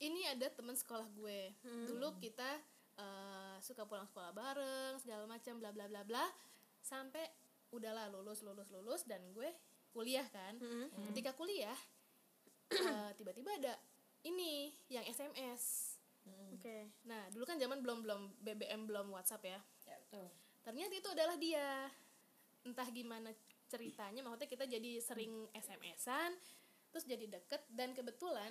ini 0.00 0.24
ada 0.26 0.48
teman 0.48 0.76
sekolah 0.76 1.06
gue. 1.12 1.52
Dulu 1.88 2.16
kita 2.20 2.56
eh, 3.00 3.56
suka 3.60 3.84
pulang 3.84 4.08
sekolah 4.08 4.32
bareng 4.32 4.94
segala 5.00 5.24
macam 5.28 5.60
bla 5.60 5.70
bla 5.72 5.86
bla 5.88 6.02
bla 6.04 6.24
sampai 6.90 7.22
udahlah 7.70 8.10
lulus 8.10 8.42
lulus 8.42 8.66
lulus 8.74 9.06
dan 9.06 9.22
gue 9.30 9.46
kuliah 9.94 10.26
kan. 10.34 10.58
Ketika 11.14 11.30
kuliah 11.38 11.78
eh, 12.74 13.10
tiba-tiba 13.14 13.54
ada 13.54 13.78
ini 14.26 14.74
yang 14.90 15.06
SMS 15.06 15.94
oke. 16.50 16.78
Nah 17.06 17.30
dulu 17.30 17.46
kan 17.46 17.56
zaman 17.62 17.78
belum 17.78 18.02
belum 18.02 18.22
BBM 18.42 18.90
belum 18.90 19.14
WhatsApp 19.14 19.46
ya. 19.46 19.60
Ya 19.86 19.96
betul. 20.02 20.26
Ternyata 20.66 20.92
itu 20.98 21.08
adalah 21.14 21.36
dia. 21.38 21.86
Entah 22.60 22.88
gimana 22.92 23.32
ceritanya 23.70 24.20
maksudnya 24.26 24.50
kita 24.50 24.66
jadi 24.66 24.98
sering 24.98 25.46
SMS-an 25.54 26.34
terus 26.90 27.06
jadi 27.06 27.22
deket 27.30 27.62
dan 27.70 27.94
kebetulan 27.94 28.50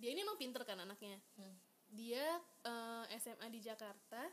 dia 0.00 0.16
ini 0.16 0.24
emang 0.24 0.40
pinter 0.40 0.64
kan 0.64 0.80
anaknya. 0.80 1.20
Dia 1.92 2.40
eh, 2.64 3.04
SMA 3.20 3.52
di 3.52 3.60
Jakarta 3.60 4.26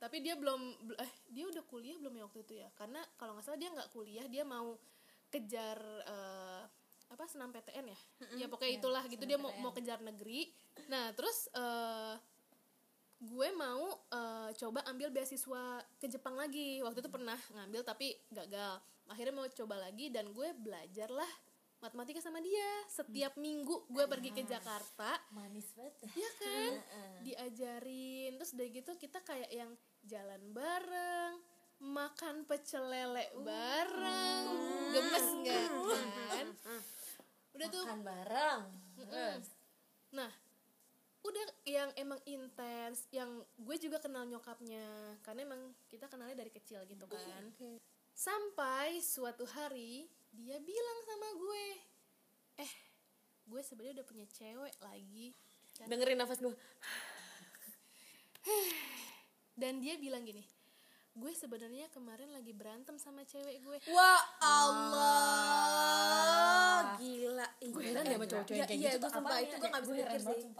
tapi 0.00 0.24
dia 0.24 0.32
belum 0.32 0.60
bel- 0.80 0.96
eh 0.96 1.12
dia 1.28 1.44
udah 1.44 1.60
kuliah 1.68 2.00
belum 2.00 2.16
ya 2.16 2.24
waktu 2.24 2.40
itu 2.40 2.54
ya? 2.56 2.68
Karena 2.72 3.04
kalau 3.20 3.36
nggak 3.36 3.44
salah 3.44 3.60
dia 3.60 3.68
nggak 3.68 3.92
kuliah 3.92 4.24
dia 4.26 4.42
mau 4.42 4.80
kejar 5.28 5.76
eh, 6.08 6.62
apa 7.12 7.24
senam 7.28 7.52
PTN 7.52 7.86
ya? 7.86 8.00
Ya 8.34 8.46
pokoknya 8.48 8.80
itulah 8.80 9.04
gitu. 9.04 9.22
Dia 9.28 9.36
mau 9.36 9.52
mau 9.60 9.72
kejar 9.76 10.00
negeri. 10.00 10.48
Nah 10.88 11.12
terus 11.12 11.52
eh, 11.52 12.16
gue 13.20 13.48
mau 13.52 13.84
eh, 14.08 14.50
coba 14.56 14.80
ambil 14.88 15.12
beasiswa 15.12 15.84
ke 16.00 16.08
Jepang 16.08 16.32
lagi. 16.34 16.80
Waktu 16.80 17.04
itu 17.04 17.10
pernah 17.12 17.36
ngambil 17.52 17.84
tapi 17.84 18.16
gagal. 18.32 18.80
Akhirnya 19.04 19.36
mau 19.36 19.44
coba 19.44 19.76
lagi 19.76 20.08
dan 20.08 20.32
gue 20.32 20.48
belajar 20.56 21.12
lah 21.12 21.28
matematika 21.80 22.20
sama 22.20 22.38
dia. 22.44 22.70
Setiap 22.86 23.40
minggu 23.40 23.88
gue 23.88 24.04
pergi 24.06 24.30
ke 24.36 24.44
Jakarta. 24.44 25.16
manis 25.32 25.72
banget. 25.72 25.94
Ya 26.14 26.30
kan? 26.36 26.72
Diajarin. 27.26 28.36
Terus 28.36 28.52
udah 28.54 28.68
gitu 28.68 28.92
kita 29.00 29.18
kayak 29.24 29.50
yang 29.50 29.72
jalan 30.04 30.40
bareng 30.52 31.34
makan 31.80 32.44
pecel 32.44 32.84
lele 32.92 33.32
bareng. 33.40 34.44
Gemes 34.92 35.28
nggak 35.40 35.64
kan? 36.30 36.46
Udah 37.56 37.68
tuh. 37.72 37.84
Makan 37.88 38.02
bareng. 38.04 38.60
Terus? 39.00 39.44
Nah, 40.12 40.30
udah 41.24 41.46
yang 41.64 41.90
emang 41.96 42.20
intens, 42.28 43.08
yang 43.08 43.40
gue 43.56 43.76
juga 43.80 43.96
kenal 43.96 44.28
nyokapnya, 44.28 45.16
karena 45.24 45.48
emang 45.48 45.72
kita 45.88 46.04
kenalnya 46.08 46.36
dari 46.36 46.52
kecil 46.52 46.84
gitu 46.84 47.08
kan. 47.08 47.48
Sampai 48.12 49.00
suatu 49.00 49.48
hari 49.48 50.04
dia 50.32 50.56
bilang 50.58 50.98
sama 51.04 51.28
gue, 51.34 51.64
eh, 52.58 52.72
gue 53.44 53.60
sebenarnya 53.60 53.94
udah 53.98 54.06
punya 54.06 54.26
cewek 54.28 54.74
lagi. 54.80 55.34
dengerin 55.80 56.18
nafas 56.18 56.38
gue 56.38 56.52
Dan 59.54 59.78
dia 59.78 59.96
bilang 59.96 60.22
gini, 60.22 60.44
gue 61.12 61.32
sebenarnya 61.34 61.88
kemarin 61.88 62.30
lagi 62.30 62.52
berantem 62.52 62.96
sama 62.96 63.22
cewek 63.22 63.60
gue. 63.60 63.76
Wah 63.90 64.22
Allah 64.40 65.16
Gila. 66.96 67.46
Gue 67.66 67.82
heran 67.82 68.04
ya 68.04 68.14
sama 68.14 68.24
cowok-cowok 68.24 68.50
yang 68.50 68.60
Iya, 68.60 68.66
kayak 68.66 68.76
iya, 68.76 68.90
gitu 68.90 68.98
gue 68.98 69.04
tuh 69.04 69.12
sumpah, 69.12 69.38
itu 69.38 69.54
gue 69.54 69.68
nggak 69.68 69.82
bisa 69.82 69.90
Gue 69.90 70.00
heran 70.00 70.16
mikir 70.16 70.36
sih. 70.36 70.52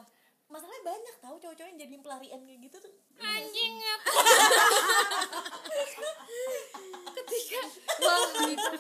masalahnya 0.47 0.83
banyak 0.83 1.15
tahu 1.17 1.37
cowok-cowok 1.39 1.69
yang 1.69 1.79
jadi 1.79 1.95
pelarian 2.01 2.41
kayak 2.43 2.61
gitu 2.61 2.77
tuh. 2.77 2.93
Anjing 3.19 3.75
ketika 7.11 7.61
wah 8.01 8.21
gitu. 8.43 8.71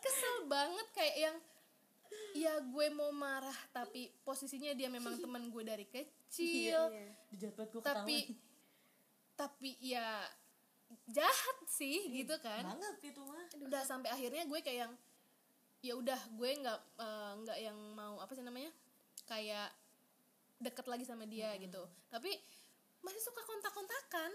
kesel 0.00 0.36
banget 0.44 0.86
kayak 0.92 1.16
yang 1.20 1.36
ya 2.34 2.54
gue 2.84 2.92
mau 2.92 3.08
marah 3.16 3.56
tapi 3.72 4.12
posisinya 4.28 4.76
dia 4.76 4.92
memang 4.92 5.16
teman 5.16 5.48
gue 5.48 5.64
dari 5.64 5.88
kecil. 5.88 6.92
Iya. 7.32 7.48
Gue 7.56 7.80
tapi 7.80 8.28
tapi 9.32 9.72
ya 9.80 10.20
jahat 11.08 11.58
sih 11.64 12.12
gitu 12.12 12.36
kan. 12.44 12.60
banget 12.60 13.08
itu 13.08 13.20
mah. 13.24 13.48
Udah 13.64 13.88
sampai 13.88 14.12
akhirnya 14.12 14.44
gue 14.44 14.60
kayak 14.60 14.78
yang 14.84 14.92
ya 15.80 15.96
udah 15.96 16.20
gue 16.36 16.50
nggak 16.60 16.80
eh, 17.00 17.32
nggak 17.40 17.58
yang 17.64 17.78
mau 17.96 18.20
apa 18.20 18.36
sih 18.36 18.44
namanya 18.44 18.68
kayak 19.24 19.72
deket 20.60 20.84
lagi 20.84 21.08
sama 21.08 21.24
dia 21.24 21.56
gitu. 21.56 21.88
Tapi 22.12 22.36
masih 23.00 23.20
suka 23.24 23.40
kontak-kontakan. 23.48 24.30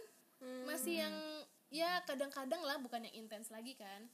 Masih 0.65 1.05
yang 1.05 1.15
ya 1.69 2.01
kadang-kadang 2.09 2.65
lah 2.65 2.81
bukan 2.81 3.05
yang 3.05 3.13
intens 3.13 3.53
lagi 3.53 3.77
kan. 3.77 4.09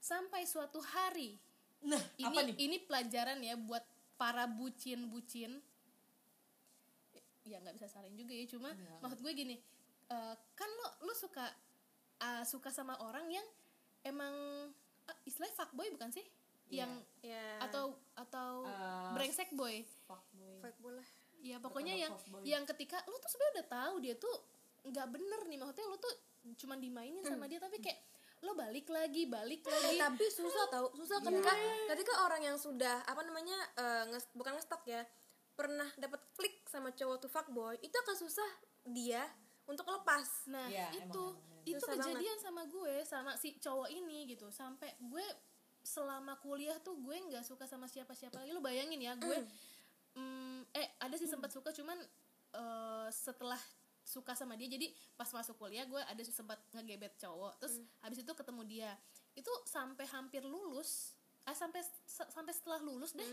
Sampai 0.00 0.48
suatu 0.48 0.80
hari 0.80 1.36
nah 1.84 2.00
ini 2.16 2.26
apa 2.26 2.40
nih? 2.42 2.54
ini 2.58 2.76
pelajaran 2.80 3.38
ya 3.40 3.54
buat 3.54 3.84
para 4.14 4.44
bucin-bucin. 4.46 5.60
Ya 7.44 7.60
nggak 7.60 7.76
bisa 7.76 7.88
saling 7.90 8.14
juga 8.14 8.32
ya 8.32 8.46
cuma 8.46 8.72
Iya. 8.72 8.94
maksud 8.98 9.20
gue 9.20 9.32
gini 9.32 9.56
eh, 10.06 10.34
kan 10.54 10.70
lo 10.70 10.88
lo 11.02 11.12
suka 11.14 11.44
ah, 12.18 12.40
suka 12.42 12.68
sama 12.68 12.96
orang 12.98 13.28
yang 13.28 13.44
emang 14.02 14.32
ah, 15.04 15.16
istilahnya 15.22 15.52
fuckboy 15.54 15.88
bukan 15.90 16.08
sih? 16.10 16.24
Yang 16.66 17.04
Ya 17.20 17.60
atau 17.60 17.92
atau 18.14 18.64
Eh, 18.64 19.10
brengsek 19.12 19.52
boy. 19.52 19.84
fuckboy. 20.04 20.56
Fuck 20.60 20.76
bola 20.80 21.04
ya 21.38 21.60
pokoknya 21.60 21.92
yang 21.94 22.12
yang 22.40 22.64
ketika 22.64 23.04
lo 23.04 23.20
tuh 23.20 23.28
sebenarnya 23.28 23.52
udah 23.54 23.68
tahu 23.68 23.94
dia 24.00 24.14
tuh 24.16 24.32
nggak 24.82 25.08
bener 25.12 25.40
nih 25.44 25.60
maksudnya 25.60 25.86
lo 25.86 26.00
tuh 26.00 26.14
cuma 26.56 26.72
dimainin 26.74 27.20
sama 27.20 27.44
dia 27.52 27.60
tapi 27.60 27.76
kayak 27.76 28.00
lo 28.44 28.52
balik 28.54 28.86
lagi 28.86 29.24
balik 29.24 29.60
Eh, 29.60 29.72
lagi. 29.72 29.96
tapi 29.98 30.24
susah 30.28 30.68
tau 30.68 30.92
susah 30.92 31.18
ketika 31.18 31.52
ketika 31.88 32.12
orang 32.20 32.44
yang 32.44 32.56
sudah 32.56 33.00
apa 33.02 33.20
namanya 33.20 33.56
eh, 33.74 34.04
nges- 34.08 34.28
bukan 34.30 34.52
ngestok 34.54 34.84
ya 34.84 35.00
pernah 35.50 35.88
dapat 35.96 36.20
klik 36.32 36.60
sama 36.66 36.90
cowok 36.90 37.16
tuh 37.18 37.30
fuckboy 37.30 37.74
itu 37.78 37.94
akan 37.94 38.16
susah 38.16 38.50
dia 38.84 39.24
untuk 39.64 39.86
lepas. 39.86 40.44
Nah 40.46 40.66
Iya, 40.66 40.92
itu 41.00 41.24
emang, 41.24 41.40
emang, 41.40 41.64
itu 41.64 41.78
Susah 41.78 41.88
banget. 41.90 42.04
kejadian 42.12 42.38
sama 42.38 42.62
gue 42.66 42.94
sama 43.02 43.32
si 43.34 43.56
cowok 43.56 43.88
ini 43.88 44.28
gitu. 44.28 44.50
Sampai 44.50 44.92
gue 45.00 45.24
selama 45.80 46.36
kuliah 46.38 46.76
tuh 46.78 46.96
gue 46.96 47.16
nggak 47.16 47.40
suka 47.40 47.64
sama 47.64 47.86
siapa-siapa 47.86 48.36
lagi. 48.36 48.50
Lu 48.50 48.60
bayangin 48.60 48.98
ya 48.98 49.14
gue 49.14 49.40
mm, 50.14 50.68
eh 50.70 50.88
ada 50.98 51.14
sih 51.14 51.24
sempat 51.24 51.48
suka 51.48 51.70
cuman 51.70 51.96
eh, 52.52 53.08
setelah 53.10 53.60
suka 54.04 54.36
sama 54.36 54.54
dia. 54.54 54.68
Jadi 54.68 54.92
pas 55.16 55.26
masuk 55.26 55.56
kuliah 55.56 55.88
gue 55.88 55.98
ada 55.98 56.22
sempat 56.22 56.60
ngegebet 56.76 57.16
cowok. 57.18 57.58
Terus 57.58 57.80
habis 58.04 58.20
itu 58.20 58.32
ketemu 58.36 58.62
dia. 58.68 58.90
Itu 59.34 59.50
sampai 59.66 60.04
hampir 60.12 60.44
lulus 60.44 61.16
ah 61.44 61.52
sampai 61.52 61.84
sampai 62.08 62.52
setelah 62.56 62.80
lulus 62.80 63.12
deh 63.12 63.28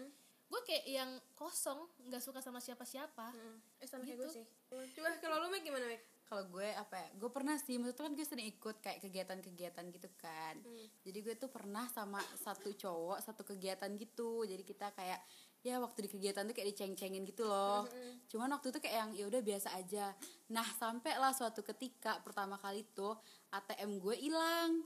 gue 0.51 0.61
kayak 0.67 0.83
yang 0.83 1.11
kosong 1.31 1.87
nggak 2.11 2.19
suka 2.19 2.43
sama 2.43 2.59
siapa-siapa. 2.59 3.31
Eh 3.79 3.87
sama 3.87 4.03
kayak 4.03 4.19
Gitu. 4.19 4.23
gue 4.27 4.29
sih. 4.35 4.45
Coba 4.99 5.15
kalau 5.23 5.35
lu 5.43 5.47
Meg 5.47 5.63
gimana 5.63 5.87
Meg? 5.87 6.03
Kalau 6.27 6.43
gue 6.47 6.67
apa 6.75 6.95
ya 6.95 7.07
gue 7.15 7.29
pernah 7.31 7.55
sih 7.55 7.75
maksudnya 7.79 8.07
kan 8.07 8.13
gue 8.15 8.27
sering 8.27 8.47
ikut 8.51 8.75
kayak 8.83 8.99
kegiatan-kegiatan 8.99 9.85
gitu 9.95 10.09
kan. 10.19 10.59
Jadi 11.07 11.19
gue 11.23 11.35
tuh 11.39 11.47
pernah 11.47 11.87
sama 11.87 12.19
satu 12.35 12.71
cowok 12.75 13.23
satu 13.23 13.47
kegiatan 13.47 13.91
gitu. 13.95 14.43
Jadi 14.43 14.63
kita 14.67 14.91
kayak 14.91 15.23
ya 15.61 15.77
waktu 15.77 16.05
di 16.05 16.09
kegiatan 16.09 16.41
tuh 16.49 16.57
kayak 16.57 16.73
diceng-cengin 16.73 17.21
gitu 17.25 17.45
loh. 17.45 17.85
Cuman 18.25 18.49
waktu 18.57 18.73
itu 18.73 18.79
kayak 18.81 18.97
yang 18.97 19.11
ya 19.13 19.25
udah 19.29 19.41
biasa 19.45 19.69
aja. 19.77 20.13
Nah 20.49 20.65
sampai 20.65 21.13
lah 21.21 21.29
suatu 21.37 21.61
ketika 21.61 22.17
pertama 22.25 22.57
kali 22.57 22.81
tuh 22.97 23.13
ATM 23.53 24.01
gue 24.01 24.15
hilang. 24.17 24.81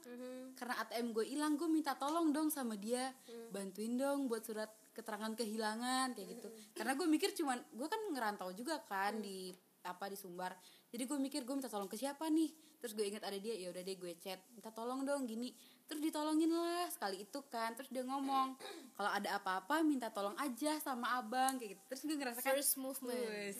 Karena 0.59 0.75
ATM 0.83 1.15
gue 1.15 1.25
hilang 1.31 1.55
gue 1.55 1.67
minta 1.71 1.95
tolong 1.95 2.35
dong 2.35 2.51
sama 2.51 2.75
dia. 2.75 3.15
Bantuin 3.55 3.95
dong 3.95 4.27
buat 4.27 4.43
surat 4.43 4.67
keterangan 4.91 5.31
kehilangan 5.31 6.11
kayak 6.11 6.27
gitu. 6.35 6.47
Karena 6.75 6.91
gue 6.99 7.07
mikir 7.07 7.31
cuman 7.31 7.57
gue 7.71 7.87
kan 7.87 8.01
ngerantau 8.11 8.51
juga 8.51 8.83
kan 8.83 9.23
di 9.23 9.55
apa 9.85 10.11
di 10.11 10.17
Sumbar. 10.19 10.51
Jadi 10.91 11.03
gue 11.07 11.17
mikir 11.19 11.47
gue 11.47 11.55
minta 11.55 11.71
tolong 11.71 11.87
ke 11.87 11.95
siapa 11.95 12.27
nih 12.27 12.51
terus 12.85 12.93
gue 12.93 13.09
inget 13.09 13.25
ada 13.25 13.33
dia 13.41 13.57
ya 13.57 13.73
udah 13.73 13.81
deh 13.81 13.97
gue 13.97 14.13
chat 14.21 14.37
minta 14.53 14.69
tolong 14.69 15.01
dong 15.01 15.25
gini. 15.25 15.49
Terus 15.89 16.05
ditolongin 16.05 16.53
lah 16.53 16.85
sekali 16.93 17.25
itu 17.25 17.41
kan 17.49 17.73
terus 17.73 17.89
dia 17.89 18.05
ngomong 18.05 18.53
kalau 18.93 19.09
ada 19.09 19.41
apa-apa 19.41 19.81
minta 19.81 20.13
tolong 20.13 20.37
aja 20.37 20.77
sama 20.85 21.17
abang 21.17 21.57
kayak 21.57 21.73
gitu. 21.73 21.81
Terus 21.89 22.01
gue 22.05 22.17
ngerasa 22.21 22.45
kan 22.45 22.53
first 22.53 22.77
movement. 22.77 23.25
"Wes, 23.25 23.57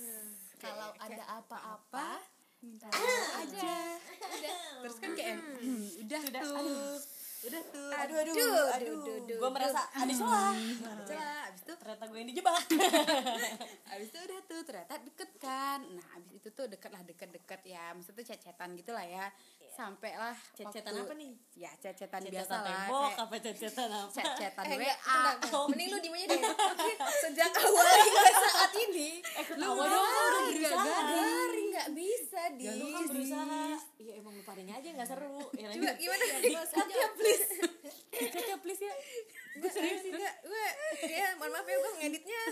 kalau 0.62 0.94
ada 1.01 1.24
apa-apa 1.41 2.22
minta 2.62 2.86
tolong 2.94 3.34
aja. 3.50 3.98
terus 4.86 4.98
kan 5.01 5.12
kayak 5.17 5.41
"Hmm, 5.41 5.86
udah, 6.05 6.22
tuh 6.38 6.94
udah 7.46 7.64
tuh. 7.70 7.92
Aduh 7.96 8.18
aduh 8.22 8.34
aduh, 8.75 9.38
gue 9.38 9.50
merasa 9.54 9.82
ada 9.94 10.14
celah 10.14 10.54
celah 11.06 11.42
abis 11.52 11.62
itu 11.64 11.74
ternyata 11.78 12.04
gue 12.10 12.18
yang 12.18 12.30
dijebak. 12.30 12.56
Abis 13.96 14.08
itu 14.12 14.20
udah 14.28 14.40
tuh 14.44 14.62
ternyata 14.66 14.96
deket 15.00 15.32
kan. 15.40 15.80
Nah 15.88 16.06
abis 16.20 16.32
itu 16.36 16.50
tuh 16.52 16.66
deket 16.68 16.92
lah 16.92 17.02
deket 17.06 17.30
deket 17.32 17.62
ya. 17.64 17.94
Maksudnya 17.96 18.18
tuh 18.18 18.25
cecetan 18.28 18.70
gitu 18.75 18.92
lah 18.92 19.06
ya. 19.06 19.25
Sampai 19.75 20.16
lah 20.16 20.36
Cecetan 20.56 20.96
apa 20.96 21.14
nih? 21.20 21.36
ya 21.56 21.72
cecetan 21.84 22.24
biasa 22.32 22.64
lah. 22.64 22.64
tembok 22.64 23.14
apa 23.28 23.36
cecetan 23.44 23.90
apa? 23.92 24.12
cecetan 24.12 24.64
eh, 24.72 24.78
WA 24.80 24.96
bentar. 24.96 25.64
mending 25.68 25.90
lu 25.92 25.98
dimanya 26.00 26.25
deh. 26.32 26.42
Sejak 27.28 27.52
awal 27.60 27.84
hingga 27.84 28.32
saat 28.40 28.72
ini 28.88 29.10
ketawa 29.20 29.84
dong 29.84 30.08
udah 30.08 30.42
berusaha. 30.48 31.00
nggak 31.75 31.90
bisa 31.92 32.42
di 32.56 32.64
ya 32.64 32.72
lu 32.80 32.88
kan 32.88 33.04
berusaha. 33.12 33.64
Iya 34.00 34.14
emang 34.24 34.32
lu 34.40 34.44
padanya 34.48 34.74
aja 34.80 34.88
nggak 34.96 35.08
seru. 35.12 35.44
Ya 35.60 35.68
coba 35.75 35.94
gimana 36.00 36.24
aja 36.24 36.60
please 37.36 38.32
Caca 38.32 38.56
please 38.63 38.82
ya. 38.84 38.96
Gue 39.60 39.70
serius 39.72 40.04
enggak 40.08 40.36
gue 40.44 40.65
ya 41.08 41.36
mohon 41.39 41.51
maaf 41.51 41.68
ya 41.68 41.77
gue 41.77 41.94
ngeditnya. 42.00 42.44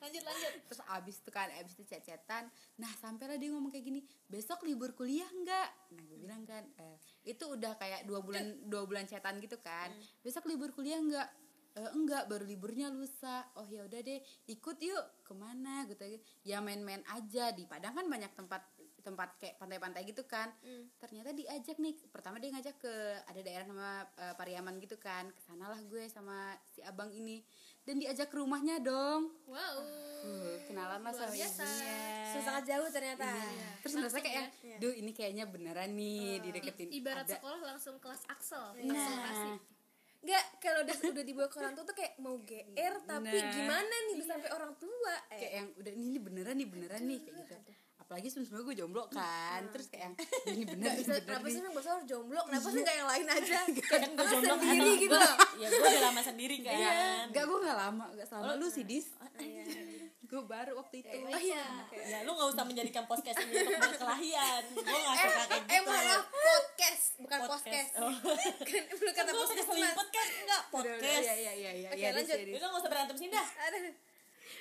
Lanjut 0.00 0.22
lanjut. 0.24 0.52
Terus 0.70 0.80
abis 0.86 1.16
itu 1.20 1.30
kan 1.30 1.48
abis 1.60 1.72
itu 1.76 1.84
cecetan 1.84 2.44
nah 2.80 2.90
sampailah 2.98 3.36
dia 3.36 3.52
ngomong 3.52 3.68
kayak 3.68 3.84
gini 3.84 4.00
besok 4.30 4.64
libur 4.64 4.94
kuliah 4.94 5.28
nggak? 5.28 5.68
Nah 5.94 6.02
gue 6.06 6.18
bilang 6.18 6.42
kan 6.46 6.64
eh, 6.78 6.96
itu 7.26 7.44
udah 7.44 7.76
kayak 7.76 8.06
dua 8.06 8.22
bulan 8.24 8.64
dua 8.66 8.86
bulan 8.86 9.04
cetan 9.04 9.38
gitu 9.42 9.58
kan. 9.60 9.90
Besok 10.22 10.46
libur 10.48 10.72
kuliah 10.72 10.98
nggak? 11.02 11.28
"Eh, 11.70 11.90
enggak 11.94 12.26
baru 12.26 12.42
liburnya 12.42 12.90
lusa. 12.90 13.46
Oh 13.54 13.66
ya 13.70 13.86
udah 13.86 14.00
deh 14.02 14.18
ikut 14.50 14.78
yuk. 14.82 15.04
Ke 15.22 15.32
mana? 15.34 15.86
Gitu. 15.86 16.18
Ya 16.42 16.58
main-main 16.58 17.02
aja. 17.14 17.54
Di 17.54 17.66
Padang 17.66 17.94
kan 17.94 18.06
banyak 18.10 18.32
tempat 18.34 18.62
tempat 19.00 19.36
kayak 19.36 19.56
pantai-pantai 19.56 20.02
gitu 20.04 20.22
kan. 20.24 20.48
Ternyata 20.96 21.32
diajak 21.32 21.76
nih 21.76 21.96
pertama 22.08 22.36
dia 22.36 22.52
ngajak 22.52 22.76
ke 22.76 22.94
ada 23.22 23.40
daerah 23.40 23.66
nama 23.66 23.88
eh, 24.16 24.34
Pariaman 24.34 24.78
gitu 24.78 24.96
kan. 24.96 25.28
Ke 25.28 25.40
sanalah 25.40 25.80
gue 25.82 26.04
sama 26.06 26.52
si 26.66 26.80
abang 26.80 27.10
ini. 27.10 27.42
Dan 27.80 27.96
diajak 27.96 28.28
ke 28.28 28.36
rumahnya 28.36 28.78
dong. 28.78 29.32
Wow. 29.48 29.76
Uh, 30.20 30.60
kenalan 30.68 31.00
lah 31.00 31.12
sama 31.16 31.32
ibunya. 31.32 31.48
Sangat 32.30 32.64
jauh 32.68 32.88
ternyata. 32.92 33.24
Terus 33.80 33.92
ngerasa 33.96 34.18
kayak 34.20 34.34
yang 34.36 34.48
duh 34.78 34.92
ini 34.92 35.10
kayaknya 35.10 35.44
beneran 35.48 35.96
nih 35.96 36.44
dideketin. 36.44 36.92
Ibarat 36.92 37.24
Ada- 37.24 37.40
sekolah 37.40 37.60
langsung 37.64 37.96
kelas 37.96 38.22
Axel. 38.28 38.76
Nah. 38.84 39.56
Enggak, 40.20 40.44
kalau 40.60 40.84
udah 40.84 40.96
udah 41.16 41.24
dibawa 41.24 41.48
ke 41.48 41.56
orang 41.56 41.72
tua 41.72 41.84
tuh 41.88 41.96
kayak 41.96 42.12
mau 42.20 42.36
GR 42.44 42.94
tapi 43.08 43.32
Nah. 43.40 43.52
gimana 43.56 43.94
nih 44.04 44.14
bisa 44.20 44.36
sampai 44.36 44.52
orang 44.52 44.76
tua? 44.76 45.14
Eh. 45.32 45.40
kayak 45.40 45.52
yang 45.56 45.68
udah 45.80 45.92
ini, 45.96 46.04
ini 46.12 46.18
beneran 46.20 46.54
nih 46.60 46.68
beneran 46.68 47.02
nih 47.08 47.18
kayak 47.24 47.36
gitu 47.40 47.54
apalagi 48.10 48.26
sebenarnya 48.26 48.66
gue 48.66 48.74
jomblo 48.74 49.06
kan 49.06 49.62
terus 49.70 49.86
kayak 49.86 50.02
yang 50.02 50.14
"Duh, 50.18 50.50
ini 50.50 50.64
bener 50.66 50.98
bisa 50.98 51.14
bener 51.14 51.22
kenapa 51.22 51.46
nih." 51.46 51.54
sih 51.54 51.60
bosnya 51.70 51.92
harus 51.94 52.06
jomblo? 52.10 52.40
Kenapa 52.42 52.66
sih 52.66 52.80
nggak 52.82 52.96
yang 52.98 53.08
lain 53.08 53.26
aja? 53.30 53.58
Kan 54.02 54.10
gue 54.10 54.26
jomblo 54.26 54.54
sendiri 54.58 54.90
gitu 54.98 55.14
loh. 55.14 55.36
ya 55.54 55.66
gue 55.70 55.78
udah 55.78 56.02
lama 56.10 56.20
sendiri 56.20 56.56
kan. 56.58 56.74
Enggak, 57.30 57.44
gue 57.46 57.58
gak 57.62 57.78
lama, 57.78 58.04
gak 58.10 58.26
selama 58.26 58.52
lu 58.58 58.66
sih, 58.66 58.82
Dis. 58.82 59.14
Gue 60.26 60.42
baru 60.42 60.74
waktu 60.74 61.06
itu. 61.06 61.16
Oh 61.22 61.38
iya. 61.38 61.86
Ya 61.94 62.18
lu 62.26 62.34
gak 62.34 62.50
usah 62.50 62.66
menjadikan 62.66 63.06
podcast 63.06 63.46
ini 63.46 63.62
untuk 63.62 63.78
berkelahian. 63.78 64.62
Gue 64.74 64.82
gak 64.82 65.14
eh 65.14 65.22
suka 65.22 65.44
kayak 65.46 65.62
gitu. 65.62 65.70
eh 65.70 65.80
maaf 65.86 66.24
podcast 66.26 67.04
bukan 67.20 67.38
Podcast. 67.40 67.52
podcast. 67.54 67.90
Oh. 67.94 68.14
kan 68.66 68.82
belum 68.90 69.14
kata 69.14 69.30
podcast 69.30 69.68
kan 69.70 69.78
enggak 69.78 70.62
podcast. 70.74 71.22
Iya, 71.22 71.34
iya, 71.38 71.52
iya, 71.54 71.70
iya 71.76 71.88
Oke, 71.94 72.02
iya, 72.02 72.10
lanjut. 72.10 72.34
iya, 72.34 72.42
Dis. 72.42 72.58
itu 72.58 72.66
gak 72.66 72.74
usah 72.74 72.90
berantem 72.90 73.14
sih 73.14 73.28
dah. 73.30 73.46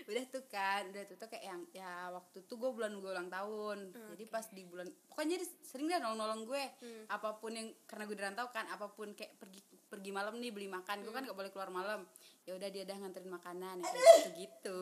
Udah 0.09 0.23
tuh 0.29 0.43
kan 0.49 0.87
udah 0.89 1.03
tuh 1.05 1.15
tuh 1.17 1.27
kayak 1.29 1.45
yang 1.45 1.61
ya 1.71 2.09
waktu 2.13 2.43
tuh 2.45 2.55
gue 2.57 2.71
bulan 2.71 2.91
gue 2.97 3.11
ulang 3.11 3.29
tahun. 3.29 3.93
Jadi 3.93 4.23
pas 4.29 4.45
di 4.49 4.63
bulan 4.65 4.87
pokoknya 5.09 5.35
dia 5.39 5.49
sering 5.63 5.87
dah 5.89 5.99
nolong 6.01 6.19
nolong 6.19 6.41
gue 6.47 6.63
apa 7.09 7.29
pun 7.37 7.51
yang 7.53 7.67
karena 7.85 8.03
gue 8.09 8.17
dirantau 8.17 8.47
kan 8.49 8.65
apa 8.69 8.89
pun 8.91 9.11
kayak 9.13 9.37
pergi 9.37 9.61
pergi 9.89 10.13
malam 10.13 10.37
nih 10.37 10.53
beli 10.53 10.69
makan 10.69 11.01
gue 11.01 11.09
kan 11.09 11.25
gak 11.25 11.37
boleh 11.37 11.49
keluar 11.49 11.69
malam. 11.73 12.05
Ya 12.49 12.57
udah 12.57 12.69
dia 12.73 12.81
dah 12.81 12.97
nganterin 12.97 13.29
makanan 13.29 13.77
ya, 13.77 13.89
kayak 13.93 14.33
gitu 14.33 14.33
gitu 14.39 14.79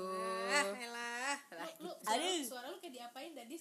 ah 0.47 0.71
elah. 0.79 1.35
Lah, 1.51 1.69
lu 1.83 1.91
gitu. 1.91 2.03
suara, 2.07 2.23
Aduh. 2.23 2.43
suara 2.47 2.65
lu 2.71 2.77
kayak 2.79 2.93
diapain 2.95 3.31
tadi? 3.35 3.55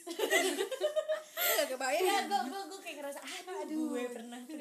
Nggak 1.57 1.67
kebayang. 1.75 2.07
Ya 2.07 2.19
gue 2.27 2.41
gue 2.47 2.61
gue 2.71 2.81
kayak 2.87 2.97
ngerasa 3.03 3.21
aduh. 3.23 3.87
gue 3.91 4.05
pernah 4.15 4.39
tuh 4.47 4.57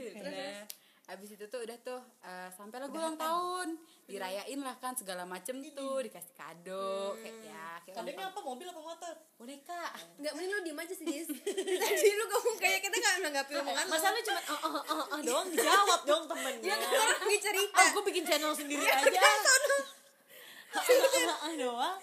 Udah. 1.06 1.14
Abis 1.14 1.30
itu 1.38 1.46
tuh 1.46 1.62
udah 1.62 1.78
tuh 1.86 2.02
uh, 2.26 2.50
sampailah 2.58 2.90
gue 2.90 2.98
ulang 2.98 3.18
tahun. 3.18 3.78
Dirayain 4.10 4.60
lah 4.62 4.76
kan 4.82 4.98
segala 4.98 5.22
macem 5.26 5.62
tuh 5.74 6.02
dikasih 6.02 6.34
kado 6.34 7.14
kayak 7.22 7.38
ya 7.46 7.66
kayak 7.86 7.96
kadangnya 8.02 8.26
apa 8.34 8.40
mobil 8.42 8.66
apa 8.70 8.82
motor? 8.82 9.14
Boneka. 9.38 9.82
Nggak 10.18 10.34
mending 10.34 10.50
lu 10.50 10.60
diem 10.66 10.80
aja 10.82 10.94
sih 10.98 11.06
Dis 11.06 11.30
tadi 11.86 12.10
lu 12.10 12.26
ngomong 12.26 12.58
kayak 12.58 12.80
kita 12.82 12.96
nggak 12.98 13.14
menanggapi 13.22 13.54
omongan 13.62 13.86
lu. 13.86 13.92
Masa 13.94 14.08
lu 14.10 14.20
cuma 14.26 14.42
oh, 14.50 14.60
oh, 14.66 14.74
oh, 14.82 15.06
oh, 15.14 15.20
doang 15.22 15.48
dijawab 15.54 16.02
dong 16.10 16.24
temennya. 16.26 16.66
Ya 16.66 16.76
kan? 16.82 16.90
Orang 16.90 17.22
lagi 17.22 17.40
cerita. 17.42 17.78
Ah 17.78 17.88
gue 17.94 18.04
bikin 18.10 18.24
channel 18.26 18.54
sendiri 18.58 18.86
aja. 18.90 19.22
Ah, 20.76 20.84
ah, 20.84 21.40
ah, 21.48 21.54
doang. 21.56 21.98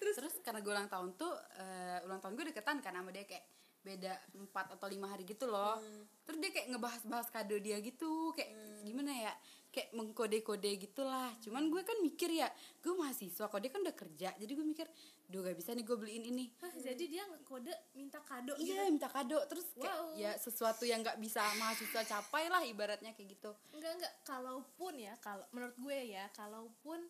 Terus, 0.00 0.36
karena 0.44 0.60
gue 0.60 0.72
ulang 0.72 0.88
tahun 0.88 1.16
tuh 1.16 1.32
eh, 1.56 2.04
ulang 2.04 2.20
tahun 2.20 2.36
gue 2.36 2.44
deketan 2.52 2.78
kan 2.84 2.92
sama 2.92 3.08
dia 3.08 3.24
kayak 3.24 3.44
beda 3.84 4.16
empat 4.32 4.72
atau 4.74 4.88
lima 4.88 5.12
hari 5.12 5.28
gitu 5.28 5.44
loh. 5.44 5.76
Terus 6.24 6.40
dia 6.40 6.50
kayak 6.50 6.72
ngebahas-bahas 6.72 7.28
kado 7.28 7.60
dia 7.60 7.76
gitu 7.84 8.32
kayak 8.32 8.50
gimana 8.82 9.12
ya 9.12 9.32
kayak 9.68 9.92
mengkode-kode 9.92 10.70
gitulah. 10.80 11.28
Cuman 11.44 11.68
gue 11.68 11.82
kan 11.84 11.98
mikir 12.00 12.32
ya 12.32 12.48
gue 12.80 12.94
mahasiswa 12.96 13.44
kok 13.50 13.60
dia 13.60 13.68
kan 13.68 13.84
udah 13.84 13.92
kerja. 13.92 14.32
Jadi 14.40 14.52
gue 14.54 14.66
mikir 14.66 14.86
duh 15.28 15.40
gak 15.42 15.56
bisa 15.58 15.76
nih 15.76 15.84
gue 15.84 15.96
beliin 15.98 16.24
ini. 16.24 16.46
Hah, 16.62 16.72
jadi 16.80 17.04
dia 17.04 17.24
ngekode 17.28 17.74
minta 17.92 18.22
kado 18.24 18.56
iya 18.56 18.86
gitu? 18.86 18.92
minta 18.96 19.08
kado. 19.12 19.38
Terus 19.50 19.66
kayak 19.76 19.92
Wow. 19.94 20.16
ya 20.16 20.32
sesuatu 20.38 20.84
yang 20.88 21.02
nggak 21.04 21.18
bisa 21.20 21.42
mahasiswa 21.60 22.02
capai 22.08 22.48
lah 22.48 22.62
ibaratnya 22.64 23.12
kayak 23.12 23.36
gitu. 23.36 23.50
Enggak 23.76 23.92
enggak. 24.00 24.12
Kalaupun 24.24 24.94
ya 24.96 25.12
kalau 25.20 25.44
menurut 25.52 25.76
gue 25.76 25.98
ya 26.08 26.24
kalaupun 26.32 27.04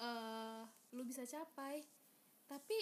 eh 0.00 0.62
lu 0.96 1.06
bisa 1.06 1.22
capai 1.24 1.84
tapi 2.50 2.76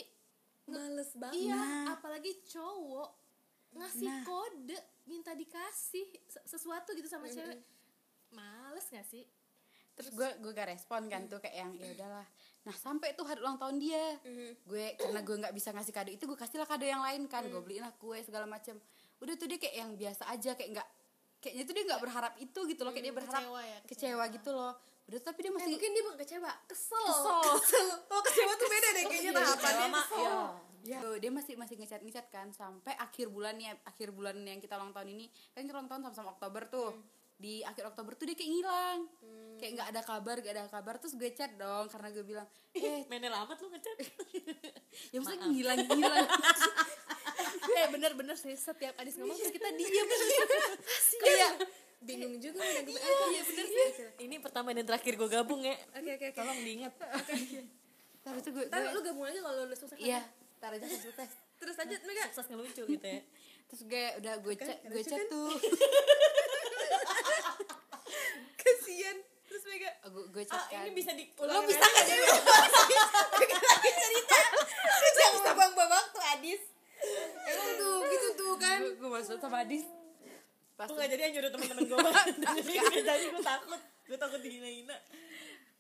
males 0.69 1.13
banget. 1.19 1.53
Iya 1.53 1.93
apalagi 1.93 2.33
cowok 2.49 3.18
ngasih 3.79 4.09
kode 4.23 4.79
minta 5.05 5.33
dikasih 5.33 6.07
se- 6.27 6.47
sesuatu 6.47 6.93
gitu 6.93 7.07
sama 7.07 7.27
cewek. 7.29 7.59
Males 8.31 8.87
gak 8.89 9.07
sih? 9.07 9.25
Terus 9.95 10.13
gue 10.13 10.29
gue 10.39 10.53
gak 10.53 10.69
respon 10.69 11.07
kan 11.07 11.27
tuh 11.27 11.39
kayak 11.39 11.57
yang 11.57 11.73
ya 11.75 11.91
udahlah. 11.91 12.27
Nah 12.63 12.75
sampai 12.75 13.15
tuh 13.15 13.25
hari 13.25 13.41
ulang 13.41 13.57
tahun 13.57 13.79
dia 13.79 14.05
gue 14.63 14.87
karena 14.95 15.21
gue 15.23 15.37
nggak 15.39 15.55
bisa 15.57 15.73
ngasih 15.73 15.91
kado 15.91 16.11
itu 16.11 16.23
gue 16.23 16.37
kasih 16.37 16.61
lah 16.61 16.69
kado 16.69 16.85
yang 16.85 17.01
lain 17.01 17.25
kan 17.25 17.43
gue 17.45 17.59
beliin 17.59 17.83
lah 17.83 17.95
kue 17.97 18.21
segala 18.21 18.45
macem. 18.45 18.77
Udah 19.19 19.35
tuh 19.35 19.49
dia 19.49 19.57
kayak 19.57 19.75
yang 19.75 19.91
biasa 19.97 20.29
aja 20.29 20.53
kayak 20.53 20.71
nggak 20.77 20.89
kayaknya 21.39 21.65
tuh 21.65 21.75
dia 21.75 21.85
nggak 21.87 22.03
berharap 22.03 22.35
itu 22.37 22.61
gitu 22.67 22.81
loh 22.83 22.93
kayak 22.93 23.07
dia 23.09 23.15
berharap 23.15 23.43
kecewa 23.43 23.61
ya, 23.63 23.79
kecewa 23.87 24.25
gitu 24.29 24.51
loh 24.53 24.75
udah 25.09 25.21
tapi 25.25 25.39
dia 25.41 25.49
Eh, 25.49 25.55
masih 25.57 25.71
mungkin 25.73 25.91
dia 25.91 26.03
bukan 26.05 26.19
kecewa. 26.21 26.53
Kesel. 26.69 27.01
Kesel. 27.01 27.41
kesel. 27.59 27.89
Oh 28.09 28.21
kecewa 28.21 28.53
tuh 28.55 28.69
beda 28.69 28.89
deh 28.93 29.05
kayaknya 29.09 29.33
tahapannya 29.33 29.87
Lama, 29.89 30.03
ya. 30.13 30.35
Ya, 30.87 30.99
tuh, 31.03 31.17
dia 31.19 31.29
masih 31.29 31.59
masih 31.59 31.75
ngecat 31.77 32.01
ngecat 32.01 32.27
kan 32.31 32.49
sampai 32.49 32.95
akhir 32.97 33.29
bulan 33.29 33.57
nih 33.57 33.77
akhir 33.85 34.09
bulan 34.13 34.37
yang 34.41 34.57
kita 34.57 34.77
ulang 34.77 34.93
tahun 34.93 35.09
ini. 35.11 35.27
Kan 35.53 35.65
kita 35.65 35.75
ulang 35.75 35.89
tahun 35.89 36.01
sama-sama 36.07 36.33
Oktober 36.33 36.63
tuh. 36.69 36.93
Di 37.39 37.61
akhir 37.63 37.93
Oktober 37.93 38.15
tuh 38.15 38.25
dia 38.25 38.37
kayak 38.37 38.51
ngilang. 38.51 38.99
Kayak 39.59 39.71
nggak 39.75 39.89
ada 39.91 40.01
kabar 40.03 40.37
nggak 40.39 40.55
ada 40.55 40.65
kabar 40.67 40.95
terus 40.97 41.15
gue 41.15 41.31
chat 41.33 41.51
dong 41.55 41.87
karena 41.89 42.09
gue 42.09 42.25
bilang 42.25 42.47
eh 42.73 43.03
Menel 43.07 43.35
amat 43.35 43.59
lu 43.59 43.69
ngechat. 43.69 43.97
Ya 45.13 45.19
maksudnya 45.19 45.47
ngilang 45.47 45.79
ngilang. 45.85 46.27
Eh 47.69 47.87
bener-bener 47.89 48.35
sih 48.35 48.55
setiap 48.55 48.97
Adis 48.99 49.15
ngomong 49.17 49.37
terus 49.37 49.55
kita 49.55 49.69
diem. 49.71 50.07
Kayak 51.23 51.53
bingung 51.99 52.39
juga 52.39 52.63
mau 52.63 52.71
nangkep 52.71 52.95
apa 52.95 53.25
iya 53.35 53.43
bener 53.43 53.67
sih. 53.67 53.89
Ini 54.23 54.37
pertama 54.39 54.71
dan 54.71 54.87
terakhir 54.87 55.19
gue 55.19 55.29
gabung 55.29 55.61
ya. 55.67 55.75
Oke 55.99 56.11
oke 56.15 56.27
oke. 56.31 56.39
Tolong 56.39 56.59
diingat. 56.63 56.93
Tapi 58.23 58.39
itu 58.39 58.51
gue 58.55 58.65
tapi 58.71 58.85
lu 58.95 59.01
gabung 59.03 59.25
lagi 59.27 59.41
kalau 59.43 59.67
lu 59.67 59.75
sukses 59.75 59.99
iya. 59.99 60.23
tar 60.63 60.71
aja 60.75 60.87
sukses. 60.87 61.31
Terus 61.59 61.75
lanjut 61.75 62.01
Mega. 62.07 62.25
Sukses 62.31 62.47
ngelucu 62.55 62.83
gitu 62.87 63.07
ya. 63.07 63.21
Terus 63.69 63.81
gue 63.85 64.05
udah 64.23 64.35
gue 64.39 64.55
chat 64.55 64.79
gue 64.87 65.03
kan? 65.03 65.27
tuh. 65.27 65.51
Kasian. 68.63 69.17
Terus 69.51 69.63
Mega. 69.67 69.91
Gue 70.07 70.25
gue 70.31 70.45
chat 70.47 70.55
ah 70.55 70.67
kan. 70.71 70.87
ini 70.87 70.95
bisa 70.95 71.11
di 71.19 71.25
lo 71.35 71.61
bisa 71.67 71.83
gak 71.83 72.05
sih? 72.07 72.19
Mega 73.43 73.59
lagi 73.59 73.91
cerita 73.91 74.39
lu 74.87 75.09
jangan 75.19 75.51
buang 75.59 75.73
buang 75.75 75.91
waktu 75.91 76.19
Adis. 76.39 76.63
Emang 77.43 77.71
tuh 77.75 77.97
gitu 78.07 78.29
tuh 78.39 78.55
kan? 78.55 78.79
Gue 78.87 78.93
gue 79.03 79.11
masuk 79.11 79.43
sama 79.43 79.67
Adis 79.67 79.98
pas 80.79 80.87
gue 80.87 80.95
gak 80.95 81.11
jadi 81.11 81.23
yang 81.27 81.35
nyuruh 81.35 81.51
teman-teman 81.51 81.85
gue 81.91 81.99
jadi 82.63 82.73
gak 82.79 83.03
jadi 83.03 83.25
gue 83.35 83.43
takut. 83.43 83.81
Gue 84.07 84.17
takut 84.17 84.41
dihina-hina. 84.41 84.97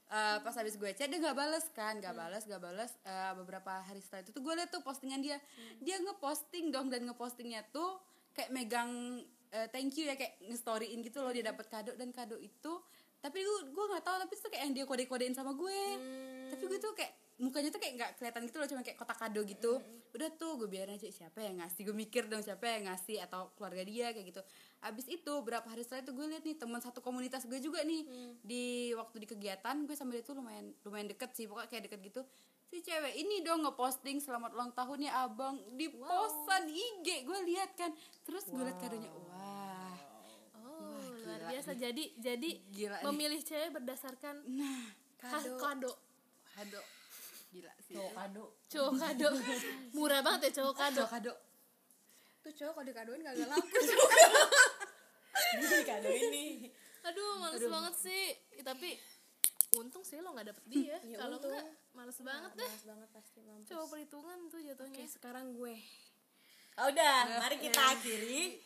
Eh, 0.08 0.38
pas 0.40 0.54
habis 0.56 0.74
gue 0.80 0.90
chat 0.96 1.04
dia 1.12 1.20
nggak 1.20 1.36
bales 1.36 1.68
kan 1.76 2.00
nggak 2.00 2.16
bales 2.16 2.42
nggak 2.48 2.62
bales. 2.64 2.92
Eh, 3.06 3.32
beberapa 3.38 3.84
hari 3.84 4.00
setelah 4.02 4.24
itu 4.26 4.32
tuh 4.34 4.42
gue 4.42 4.54
liat 4.58 4.70
tuh 4.74 4.82
postingan 4.82 5.20
dia. 5.22 5.38
Dia 5.78 6.02
ngeposting 6.02 6.74
dong 6.74 6.90
dan 6.90 7.06
ngepostingnya 7.06 7.62
tuh 7.70 8.00
kayak 8.32 8.50
megang 8.50 9.22
eh, 9.54 9.68
thank 9.70 9.94
you 10.00 10.08
ya 10.08 10.18
kayak 10.18 10.40
ngestoryin 10.48 11.04
gitu 11.04 11.22
loh 11.22 11.30
dia 11.30 11.46
dapat 11.46 11.68
kado. 11.70 11.92
Dan 11.94 12.10
kado 12.10 12.40
itu 12.40 12.72
tapi 13.18 13.42
gue 13.42 13.58
gue 13.74 13.84
nggak 13.90 14.04
tahu 14.06 14.16
tapi 14.22 14.32
itu 14.38 14.46
kayak 14.46 14.62
yang 14.62 14.74
dia 14.74 14.84
kode 14.86 15.04
kodein 15.10 15.34
sama 15.34 15.50
gue. 15.54 15.80
Tapi 16.48 16.62
gue 16.64 16.78
tuh 16.78 16.94
kayak 16.94 17.12
mukanya 17.38 17.70
tuh 17.70 17.78
kayak 17.82 17.94
nggak 17.98 18.10
kelihatan 18.18 18.42
gitu 18.50 18.56
loh 18.58 18.68
cuma 18.70 18.80
kayak 18.86 18.98
kotak 18.98 19.18
kado 19.18 19.40
gitu. 19.42 19.72
Udah 20.14 20.30
tuh 20.34 20.58
gue 20.58 20.68
biarin 20.70 20.94
aja 20.94 21.10
siapa 21.10 21.42
yang 21.42 21.58
ngasih? 21.58 21.82
Gue 21.86 21.96
mikir 21.98 22.30
dong 22.30 22.42
siapa 22.42 22.66
yang 22.66 22.90
ngasih 22.90 23.22
atau 23.26 23.50
keluarga 23.58 23.82
dia 23.82 24.14
kayak 24.14 24.26
gitu. 24.30 24.42
Abis 24.82 25.06
itu 25.10 25.32
berapa 25.42 25.66
hari 25.66 25.82
setelah 25.82 26.06
itu 26.06 26.12
gue 26.14 26.26
liat 26.30 26.44
nih 26.46 26.56
teman 26.58 26.78
satu 26.78 27.02
komunitas 27.02 27.46
gue 27.50 27.58
juga 27.58 27.82
nih. 27.82 28.06
Di 28.42 28.94
waktu 28.94 29.22
di 29.22 29.26
kegiatan 29.26 29.76
gue 29.82 29.94
sama 29.98 30.14
dia 30.14 30.22
tuh 30.22 30.38
lumayan 30.38 30.70
lumayan 30.86 31.10
deket 31.10 31.34
sih 31.34 31.50
pokoknya 31.50 31.68
kayak 31.70 31.82
deket 31.90 32.00
gitu. 32.06 32.22
Si 32.68 32.84
cewek 32.84 33.16
ini 33.18 33.42
dong 33.42 33.64
ngeposting 33.64 34.22
selamat 34.22 34.54
ulang 34.54 34.70
tahunnya 34.78 35.10
abang. 35.26 35.58
Di 35.74 35.90
posan 35.90 36.70
IG 36.70 37.26
gue 37.26 37.38
lihat 37.50 37.74
kan. 37.74 37.90
Terus 38.22 38.46
gue 38.46 38.62
liat 38.62 38.78
kadonya 38.78 39.10
wah 39.10 39.77
luar 41.48 41.54
biasa 41.56 41.70
jadi 41.74 42.04
jadi 42.20 42.50
Gila 42.68 42.96
nih. 43.00 43.04
memilih 43.08 43.40
cewek 43.40 43.70
berdasarkan 43.72 44.36
nah 44.46 44.84
kado. 45.16 45.56
kado. 45.56 45.92
Kado. 46.52 46.80
Gila 47.48 47.72
sih. 47.80 47.96
Cowok 47.96 48.12
kado. 48.12 48.44
Cowok 48.68 48.94
kado. 49.00 49.28
Murah 49.96 50.20
banget 50.20 50.40
ya 50.52 50.60
cowok 50.60 50.74
kado. 50.76 51.02
Kado 51.02 51.32
kado. 51.32 51.32
Tuh 52.38 52.52
cowok 52.52 52.72
kalau 52.76 52.86
dikadoin 52.86 53.22
kagak 53.24 53.48
laku. 53.52 53.78
Ini 55.58 55.78
kado 55.82 56.10
ini 56.12 56.44
aduh 56.98 57.40
males 57.40 57.64
banget 57.64 57.94
sih. 57.96 58.24
Ih, 58.52 58.64
tapi 58.66 58.92
untung 59.80 60.04
sih 60.04 60.20
lo 60.20 60.36
nggak 60.36 60.52
dapet 60.52 60.64
dia. 60.68 60.96
Kalau 61.20 61.40
untung. 61.40 61.52
enggak 61.56 61.64
males 61.96 62.18
banget 62.20 62.52
deh. 62.52 62.68
Males 62.68 62.84
banget 62.84 63.08
pasti 63.16 63.38
mampus. 63.40 63.68
Coba 63.68 63.84
perhitungan 63.88 64.38
tuh 64.52 64.60
jatuhnya. 64.60 64.92
Oke 64.92 65.04
sekarang 65.08 65.56
gue. 65.56 65.74
Ah, 66.76 66.86
udah 66.92 67.16
mari 67.42 67.56
kita 67.58 67.80
akhiri. 67.80 68.60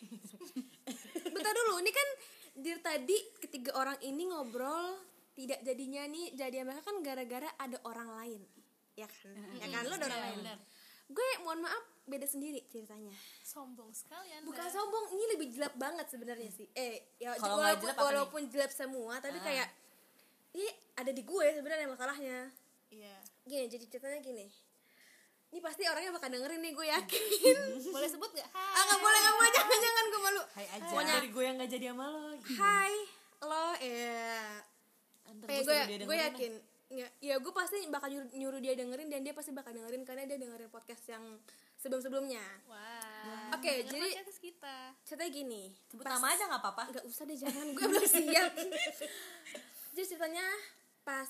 Bentar 1.32 1.52
dulu 1.54 1.80
ini 1.80 1.92
kan 1.94 2.08
dari 2.52 2.80
tadi 2.80 3.16
ketiga 3.40 3.72
orang 3.74 3.96
ini 4.00 4.28
ngobrol 4.28 5.00
tidak 5.32 5.64
jadinya 5.64 6.04
nih 6.04 6.36
jadi 6.36 6.60
mereka 6.62 6.84
kan 6.84 7.00
gara-gara 7.00 7.48
ada 7.56 7.80
orang 7.88 8.08
lain. 8.12 8.42
Ya 8.92 9.08
kan? 9.08 9.32
Ya 9.56 9.68
kan? 9.72 9.82
Lo 9.88 9.96
ada 9.96 10.04
orang 10.04 10.20
Iya, 10.20 10.34
lain. 10.36 10.60
gue 11.12 11.28
mohon 11.44 11.60
maaf 11.64 11.84
beda 12.04 12.24
sendiri 12.24 12.60
ceritanya. 12.68 13.12
Sombong 13.40 13.92
sekali 13.92 14.28
anda 14.32 14.44
bukan 14.44 14.68
sombong 14.68 15.04
ini 15.12 15.24
lebih 15.36 15.48
jelek 15.52 15.74
banget 15.76 16.06
sebenarnya 16.08 16.50
sih. 16.52 16.68
Eh 16.76 17.16
ya 17.16 17.32
nggak 17.32 17.48
walaupun, 17.48 17.80
jelek 17.80 17.96
nih? 17.96 18.04
walaupun 18.04 18.42
jelek 18.52 18.72
semua 18.72 19.14
tapi 19.20 19.38
kayak 19.40 19.68
ini 20.52 20.68
ada 20.96 21.08
di 21.08 21.22
gue 21.24 21.46
sebenarnya 21.56 21.88
masalahnya. 21.88 22.38
Iya. 22.92 23.16
Gini 23.48 23.64
jadi 23.72 23.84
ceritanya 23.88 24.20
gini 24.20 24.46
ini 25.52 25.60
pasti 25.60 25.84
orangnya 25.84 26.10
bakal 26.10 26.32
dengerin 26.32 26.60
nih 26.60 26.72
gue 26.72 26.86
yakin. 26.88 27.56
Boleh 27.94 28.08
sebut 28.08 28.30
nggak? 28.32 28.48
Ah 28.50 28.72
hai. 28.72 28.82
nggak 28.82 28.98
boleh 28.98 29.18
nggak 29.20 29.34
boleh. 29.36 29.50
Jangan 29.52 29.78
jangan 29.78 30.04
gue 30.04 30.20
malu. 30.20 30.42
Hai 30.50 30.66
aja. 30.66 30.88
Pokoknya 30.88 31.12
dari 31.14 31.28
gue 31.28 31.42
yang 31.44 31.54
gak 31.56 31.70
jadi 31.70 31.86
sama 31.92 32.04
lo 32.08 32.20
hai 32.56 32.94
lo 33.42 33.66
ya. 33.76 34.32
Eh, 35.28 35.60
gue 35.60 35.76
gue 36.02 36.16
yakin. 36.18 36.52
Ya, 36.92 37.08
ya 37.24 37.40
gue 37.40 37.52
pasti 37.52 37.88
bakal 37.88 38.12
nyuruh, 38.12 38.28
nyuruh 38.32 38.60
dia 38.60 38.76
dengerin 38.76 39.08
dan 39.08 39.20
dia 39.20 39.32
pasti 39.32 39.48
bakal 39.48 39.72
dengerin 39.72 40.04
karena 40.04 40.28
dia 40.28 40.36
dengerin 40.36 40.68
podcast 40.68 41.04
yang 41.08 41.24
sebelum 41.76 42.00
sebelumnya 42.00 42.44
wah. 42.64 43.52
Oke, 43.52 43.84
Dengar 43.84 44.08
jadi- 44.08 44.40
kita. 44.40 44.76
ceritanya 45.04 45.32
gini. 45.32 45.62
Sebut 45.88 46.04
nama 46.04 46.32
aja 46.32 46.48
gak 46.48 46.60
apa-apa. 46.60 46.82
Nggak 46.92 47.04
usah 47.04 47.24
deh 47.24 47.36
jangan. 47.36 47.66
Gue 47.72 47.86
belum 47.86 48.04
siap. 48.04 48.52
Jadi 49.92 50.06
ceritanya 50.08 50.46
pas 51.02 51.28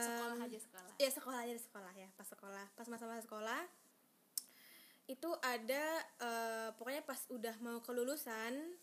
sekolah 0.00 0.38
aja 0.40 0.58
sekolah. 0.58 0.92
Ya 0.96 1.10
sekolah 1.10 1.38
aja 1.40 1.52
di 1.52 1.62
sekolah 1.62 1.92
ya. 1.94 2.08
Pas 2.14 2.26
sekolah 2.26 2.66
pas 2.74 2.86
masa-masa 2.86 3.22
sekolah 3.22 3.60
itu 5.08 5.30
ada 5.40 5.84
eh, 6.20 6.68
pokoknya 6.76 7.00
pas 7.02 7.16
udah 7.28 7.54
mau 7.58 7.80
kelulusan 7.80 8.76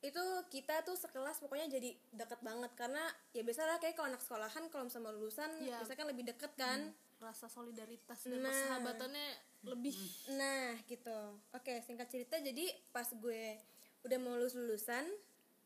itu 0.00 0.24
kita 0.48 0.80
tuh 0.80 0.96
sekelas 0.96 1.44
pokoknya 1.44 1.68
jadi 1.68 1.92
deket 2.10 2.40
banget. 2.40 2.72
Karena 2.72 3.04
ya 3.30 3.44
biasa 3.44 3.68
lah 3.68 3.76
kayak 3.76 3.92
kalau 3.94 4.08
anak 4.08 4.24
sekolahan 4.24 4.64
kalau 4.72 4.88
misalnya 4.88 5.04
mau 5.04 5.14
lulusan 5.14 5.50
Iya. 5.60 5.76
biasanya 5.76 5.98
kan 6.00 6.08
lebih 6.08 6.24
deket 6.26 6.52
kan. 6.56 6.80
Rasa 7.20 7.52
solidaritas 7.52 8.24
dan 8.24 8.40
Nah. 8.40 8.48
persahabatannya 8.48 9.28
lebih. 9.68 9.92
Nah 10.32 10.72
gitu. 10.88 11.18
Oke 11.52 11.84
singkat 11.84 12.08
cerita 12.08 12.40
jadi 12.40 12.72
pas 12.88 13.12
gue 13.12 13.60
udah 14.00 14.18
mau 14.18 14.40
lulus 14.40 14.56
lulusan 14.56 15.04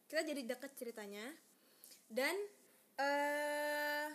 Kita 0.04 0.20
jadi 0.20 0.42
deket 0.44 0.74
ceritanya. 0.74 1.30
Dan 2.10 2.34
eh 2.98 4.08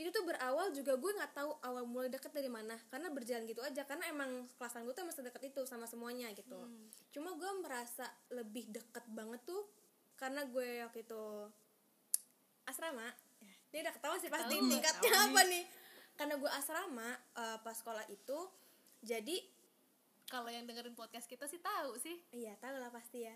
itu 0.00 0.08
tuh 0.08 0.24
berawal 0.24 0.72
juga 0.72 0.96
gue 0.96 1.12
nggak 1.12 1.32
tahu 1.36 1.52
awal 1.60 1.84
mulai 1.84 2.08
deket 2.08 2.32
dari 2.32 2.48
mana 2.48 2.72
karena 2.88 3.12
berjalan 3.12 3.44
gitu 3.44 3.60
aja 3.60 3.84
karena 3.84 4.08
emang 4.08 4.48
kelasan 4.56 4.88
gue 4.88 4.96
tuh 4.96 5.04
masih 5.04 5.20
deket 5.28 5.52
itu 5.52 5.60
sama 5.68 5.84
semuanya 5.84 6.32
gitu. 6.32 6.56
Cuma 7.12 7.36
gue 7.36 7.50
merasa 7.60 8.08
lebih 8.32 8.72
deket 8.72 9.04
banget 9.12 9.44
tuh 9.44 9.68
karena 10.16 10.48
gue 10.48 10.84
waktu 10.88 11.04
itu 11.04 11.22
asrama. 12.64 13.12
Ya, 13.44 13.54
dia 13.72 13.80
udah 13.84 13.94
ketawa 13.96 14.16
sih 14.16 14.32
pasti 14.32 14.56
Ketawa, 14.56 14.70
tingkatnya 14.72 15.12
apa 15.28 15.40
nih. 15.48 15.64
karena 16.16 16.34
gue 16.36 16.50
asrama 16.52 17.08
eh, 17.36 17.58
pas 17.60 17.76
sekolah 17.76 18.04
itu 18.12 18.38
jadi 19.00 19.36
kalau 20.28 20.46
yang 20.52 20.64
dengerin 20.64 20.94
podcast 20.94 21.26
kita 21.28 21.44
sih 21.44 21.60
tahu 21.60 21.98
sih. 22.00 22.16
Iya 22.32 22.56
tahu 22.56 22.78
lah 22.78 22.88
pasti 22.88 23.26
ya. 23.26 23.34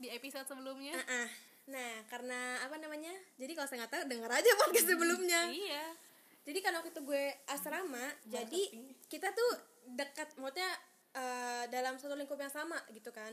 Di 0.00 0.08
episode 0.10 0.48
sebelumnya. 0.48 0.96
Ah, 0.98 1.26
ah. 1.26 1.30
Nah 1.62 1.92
karena 2.10 2.58
apa 2.66 2.76
namanya? 2.78 3.14
Jadi 3.38 3.52
kalau 3.54 3.68
saya 3.70 3.78
nggak 3.84 3.92
tahu 3.94 4.04
denger 4.10 4.30
aja 4.30 4.50
podcast 4.58 4.88
sebelumnya. 4.90 5.40
iya. 5.50 5.86
Jadi 6.42 6.58
kan 6.58 6.74
waktu 6.74 6.90
itu 6.90 7.02
gue 7.06 7.24
asrama 7.46 8.02
jadi 8.26 8.62
kita 9.06 9.30
tuh 9.30 9.50
dekat 9.94 10.34
maksudnya 10.42 10.70
eh, 11.14 11.64
dalam 11.70 11.94
satu 12.02 12.18
lingkup 12.18 12.38
yang 12.38 12.50
sama 12.50 12.78
gitu 12.90 13.14
kan. 13.14 13.30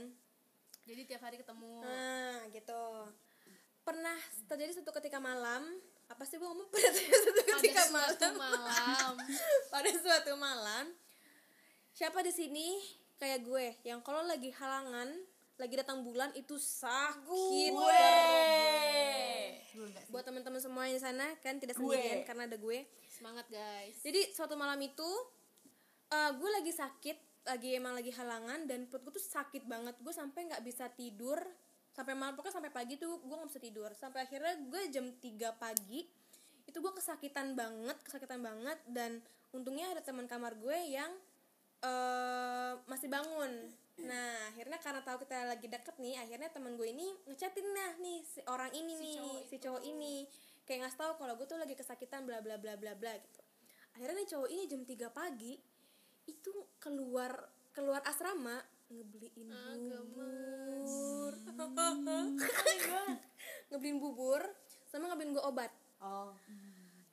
Jadi 0.85 1.09
tiap 1.09 1.25
hari 1.25 1.41
ketemu. 1.41 1.81
Nah 1.81 2.45
gitu. 2.53 2.83
Pernah 3.81 4.17
terjadi 4.45 4.77
suatu 4.77 4.93
ketika 5.01 5.17
malam 5.17 5.65
apa 6.09 6.21
sih 6.25 6.37
gue 6.37 6.45
ngomong? 6.45 6.69
Pernah 6.73 6.91
terjadi 6.93 7.17
suatu 7.17 7.41
pada 7.41 7.53
ketika 7.57 7.81
suatu 7.89 8.27
malam. 8.37 8.61
malam. 8.61 9.13
Pada 9.73 9.89
suatu 9.93 10.31
malam 10.37 10.85
siapa 11.97 12.21
di 12.21 12.33
sini? 12.33 12.77
Kayak 13.19 13.39
gue 13.43 13.65
yang 13.83 13.99
kalau 13.99 14.23
lagi 14.23 14.47
halangan 14.55 15.11
lagi 15.59 15.75
datang 15.75 16.07
bulan 16.07 16.31
itu 16.39 16.55
sakit 16.55 17.75
buat 20.09 20.23
teman-teman 20.25 20.57
semua 20.63 20.87
di 20.89 20.97
sana 20.97 21.35
kan 21.43 21.59
tidak 21.59 21.77
sendirian 21.77 22.23
karena 22.25 22.47
ada 22.49 22.57
gue. 22.57 22.87
Semangat 23.05 23.45
guys. 23.51 23.99
Jadi 24.01 24.31
suatu 24.33 24.55
malam 24.55 24.79
itu 24.81 25.05
eh, 26.09 26.31
gue 26.33 26.49
lagi 26.49 26.71
sakit 26.73 27.17
lagi 27.45 27.75
emang 27.75 27.95
lagi 27.95 28.11
halangan 28.15 28.67
dan 28.67 28.87
perut 28.87 29.11
gue 29.11 29.19
tuh 29.19 29.25
sakit 29.27 29.67
banget. 29.67 29.99
Gue 29.99 30.15
sampai 30.15 30.49
nggak 30.49 30.63
bisa 30.63 30.87
tidur. 30.95 31.37
Sampai 31.91 32.15
malam 32.15 32.39
pokoknya 32.39 32.55
sampai 32.63 32.71
pagi 32.71 32.95
tuh 32.95 33.19
gue 33.21 33.35
nggak 33.35 33.49
bisa 33.51 33.61
tidur. 33.61 33.91
Sampai 33.93 34.25
akhirnya 34.25 34.55
gue 34.63 34.81
jam 34.89 35.05
3 35.11 35.59
pagi 35.59 36.07
itu 36.65 36.77
gue 36.77 36.93
kesakitan 36.95 37.53
banget 37.53 37.99
kesakitan 38.01 38.39
banget. 38.41 38.79
Dan 38.87 39.19
untungnya 39.51 39.91
ada 39.91 40.01
teman 40.01 40.25
kamar 40.25 40.55
gue 40.55 40.77
yang 40.87 41.11
eh 41.79 42.73
masih 42.91 43.07
bangun 43.07 43.71
nah 44.05 44.51
akhirnya 44.53 44.79
karena 44.79 45.01
tahu 45.03 45.23
kita 45.25 45.47
lagi 45.49 45.67
deket 45.67 45.95
nih 45.99 46.15
akhirnya 46.19 46.49
teman 46.51 46.79
gue 46.79 46.87
ini 46.87 47.07
ngechatin 47.27 47.67
nah 47.75 47.91
nih 47.99 48.19
si 48.23 48.39
orang 48.47 48.71
ini 48.71 48.93
nih 48.95 49.19
si 49.47 49.55
cowok 49.59 49.83
ini. 49.83 50.27
Kayak 50.63 50.85
ngasih 50.85 50.99
tahu 51.01 51.11
kalau 51.17 51.33
gue 51.33 51.47
tuh 51.49 51.57
lagi 51.57 51.73
kesakitan 51.73 52.29
bla 52.29 52.39
bla 52.45 52.61
bla 52.61 52.77
bla 52.77 52.93
bla 52.93 53.13
gitu. 53.17 53.41
Akhirnya 53.97 54.21
nih 54.21 54.29
cowok 54.29 54.49
ini 54.53 54.63
jam 54.69 54.81
3 54.85 55.09
pagi 55.09 55.53
itu 56.29 56.51
keluar 56.77 57.33
keluar 57.73 58.01
asrama 58.05 58.61
ngebeliin 58.89 59.49
bubur. 59.89 61.33
ngebeliin 63.69 63.97
bubur 63.97 64.41
sama 64.89 65.09
ngebeliin 65.09 65.37
gue 65.37 65.43
obat. 65.45 65.71
Oh. 66.01 66.33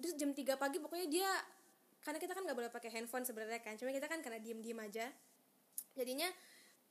Terus 0.00 0.14
jam 0.20 0.32
3 0.32 0.56
pagi 0.56 0.76
pokoknya 0.80 1.08
dia 1.08 1.30
karena 2.04 2.22
kita 2.22 2.32
kan 2.38 2.46
nggak 2.46 2.58
boleh 2.60 2.70
pakai 2.70 2.90
handphone 2.94 3.26
sebenarnya 3.26 3.58
kan 3.58 3.74
cuma 3.74 3.90
kita 3.90 4.06
kan 4.06 4.22
karena 4.22 4.38
diem 4.40 4.60
diem 4.62 4.78
aja. 4.78 5.10
Jadinya 5.96 6.28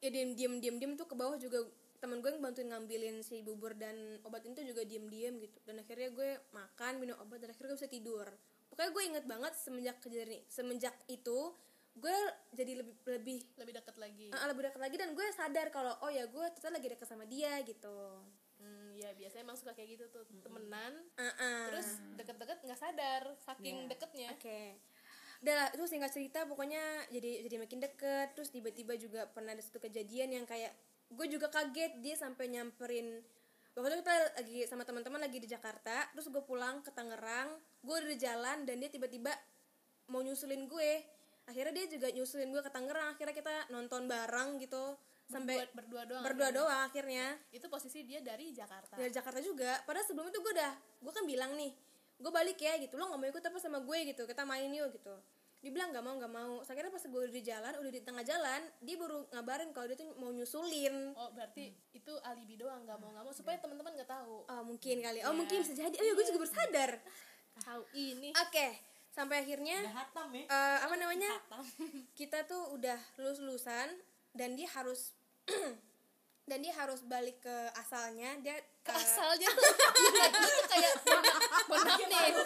ya 0.03 0.09
diem 0.11 0.35
diem 0.35 0.59
diem 0.59 0.75
diem 0.79 0.93
tuh 0.95 1.07
ke 1.07 1.15
bawah 1.15 1.35
juga 1.39 1.63
temen 1.99 2.21
gue 2.21 2.29
yang 2.29 2.43
bantuin 2.43 2.69
ngambilin 2.69 3.23
si 3.25 3.41
bubur 3.41 3.73
dan 3.73 4.19
obat 4.27 4.45
itu 4.45 4.61
juga 4.61 4.85
diem-diem 4.85 5.41
gitu. 5.41 5.57
Dan 5.65 5.81
akhirnya 5.81 6.11
gue 6.13 6.29
makan 6.53 7.01
minum 7.01 7.17
obat 7.17 7.41
dan 7.41 7.49
akhirnya 7.49 7.73
gue 7.73 7.79
bisa 7.81 7.89
tidur. 7.89 8.27
Pokoknya 8.69 8.91
gue 8.91 9.03
inget 9.09 9.25
banget 9.25 9.53
semenjak 9.57 9.97
kejadian 10.03 10.37
ini- 10.37 10.45
semenjak 10.45 10.93
itu 11.07 11.55
gue 11.95 12.17
jadi 12.51 12.83
lebih 12.83 12.93
lebih 13.07 13.39
lebih 13.57 13.73
dekat 13.79 13.95
lagi. 13.95 14.27
Uh, 14.35 14.45
lebih 14.51 14.67
dekat 14.69 14.81
lagi 14.83 14.95
dan 14.99 15.09
gue 15.15 15.27
sadar 15.31 15.67
kalau 15.71 15.95
oh 16.03 16.11
ya 16.11 16.27
gue 16.27 16.45
ternyata 16.53 16.75
lagi 16.75 16.87
dekat 16.91 17.07
sama 17.07 17.25
dia 17.25 17.57
gitu. 17.63 17.97
Hmm, 18.55 18.95
ya 18.95 19.11
biasanya 19.15 19.43
emang 19.47 19.57
suka 19.59 19.75
kayak 19.75 19.99
gitu 19.99 20.05
tuh 20.11 20.23
temenan 20.39 20.95
Uh-uh. 21.19 21.59
terus 21.67 21.99
deket-deket 22.15 22.63
nggak 22.63 22.79
sadar 22.79 23.21
saking 23.41 23.87
deketnya. 23.87 24.31
Oke. 24.35 24.77
Udah 25.43 25.53
lah, 25.55 25.67
itu 25.73 25.83
singkat 25.87 26.11
cerita 26.13 26.45
pokoknya 26.45 27.09
jadi 27.09 27.43
jadi 27.47 27.55
makin 27.59 27.79
deket. 27.81 28.35
Terus 28.37 28.49
tiba-tiba 28.53 28.95
juga 28.95 29.27
pernah 29.27 29.51
ada 29.51 29.63
satu 29.63 29.79
kejadian 29.79 30.35
yang 30.35 30.45
kayak 30.47 30.71
gue 31.05 31.27
juga 31.29 31.47
kaget 31.53 32.01
dia 32.01 32.17
sampai 32.17 32.49
nyamperin 32.49 33.21
waktu 33.77 33.91
itu 33.93 33.97
kita 34.01 34.15
lagi 34.39 34.57
sama 34.65 34.81
teman-teman 34.87 35.21
lagi 35.21 35.37
di 35.37 35.45
Jakarta 35.45 36.07
terus 36.15 36.31
gue 36.33 36.41
pulang 36.41 36.81
ke 36.81 36.89
Tangerang 36.89 37.53
gue 37.83 37.93
udah 37.93 38.09
di 38.09 38.17
jalan 38.17 38.65
dan 38.65 38.75
dia 38.81 38.89
tiba-tiba 38.89 39.29
mau 40.09 40.21
nyusulin 40.21 40.65
gue. 40.65 40.91
Akhirnya 41.45 41.77
dia 41.77 41.85
juga 41.93 42.09
nyusulin 42.09 42.49
gue 42.49 42.61
ke 42.65 42.71
Tangerang 42.73 43.13
akhirnya 43.13 43.35
kita 43.37 43.69
nonton 43.69 44.09
bareng 44.09 44.57
gitu. 44.57 44.97
Sampai 45.25 45.57
Berdua- 45.73 45.73
berdua 45.73 46.01
doang 46.05 46.23
berdua 46.25 46.49
doang 46.53 46.81
akhirnya. 46.85 47.37
Itu 47.49 47.69
posisi 47.69 48.05
dia 48.05 48.21
dari 48.21 48.53
Jakarta? 48.53 48.97
Dari 48.97 49.09
Jakarta 49.13 49.41
juga. 49.41 49.81
Padahal 49.85 50.05
sebelum 50.05 50.29
itu 50.29 50.41
gue 50.41 50.53
udah 50.57 50.73
gue 51.05 51.13
kan 51.13 51.25
bilang 51.25 51.53
nih 51.57 51.73
gue 52.15 52.31
balik 52.31 52.57
ya 52.57 52.75
gitu. 52.79 52.95
Lo 52.95 53.11
nggak 53.11 53.19
mau 53.19 53.27
ikut 53.29 53.43
apa 53.43 53.57
sama 53.59 53.79
gue? 53.83 53.97
gitu. 54.11 54.23
Kita 54.25 54.43
main 54.43 54.71
yuk 54.71 54.91
gitu. 54.95 55.15
Dia 55.65 55.73
bilang 55.73 55.89
nggak 55.89 56.05
mau 56.05 56.13
nggak 56.21 56.33
mau. 56.33 56.53
Terus 56.61 56.71
akhirnya 56.77 56.91
pas 56.93 57.03
gue 57.03 57.19
udah 57.25 57.33
di 57.33 57.43
jalan 57.43 57.73
udah 57.81 57.91
di 57.91 58.01
tengah 58.05 58.23
jalan 58.23 58.61
dia 58.85 58.95
baru 59.01 59.17
ngabarin 59.33 59.69
kalau 59.73 59.85
dia 59.89 59.97
tuh 59.97 60.07
mau 60.17 60.29
nyusulin. 60.29 61.15
Oh 61.17 61.29
berarti 61.33 61.73
itu 61.91 62.13
alibi 62.21 62.55
doang 62.55 62.85
nggak 62.85 62.97
mau 63.01 63.09
nggak 63.09 63.25
mau 63.25 63.33
supaya 63.33 63.57
teman-teman 63.57 63.97
nggak 63.97 64.09
tahu. 64.09 64.45
Oh 64.45 64.61
mungkin 64.61 65.01
kali. 65.01 65.19
Oh 65.25 65.33
mungkin 65.33 65.65
bisa 65.65 65.73
jadi. 65.73 65.95
Oh 65.95 66.05
ya 66.05 66.13
gue 66.13 66.25
juga 66.27 66.39
bersadar. 66.45 66.91
Tahu 67.65 67.81
ini. 67.97 68.29
Oke 68.37 68.67
sampai 69.15 69.47
akhirnya 69.47 69.79
Udah 69.79 69.95
hatam 69.95 70.27
ya? 70.35 70.43
eh, 70.43 70.77
apa 70.83 70.95
namanya? 70.99 71.31
Kita 72.19 72.43
tuh 72.43 72.75
udah 72.75 72.99
lulus 73.15 73.39
lulusan 73.39 73.95
dan 74.35 74.59
dia 74.59 74.67
harus 74.75 75.15
dan 76.45 76.61
dia 76.61 76.73
harus 76.77 77.01
balik 77.01 77.41
ke 77.41 77.55
asalnya 77.73 78.37
dia 78.37 78.53
ke 78.85 78.91
eh, 78.93 79.01
asalnya? 79.01 79.49
Tuh 79.49 79.65
lu 80.45 80.45
tuh 80.45 80.65
kayak 80.69 80.91
mohon 81.01 81.23
maaf 81.25 81.97
nih 82.05 82.29
lu, 82.29 82.43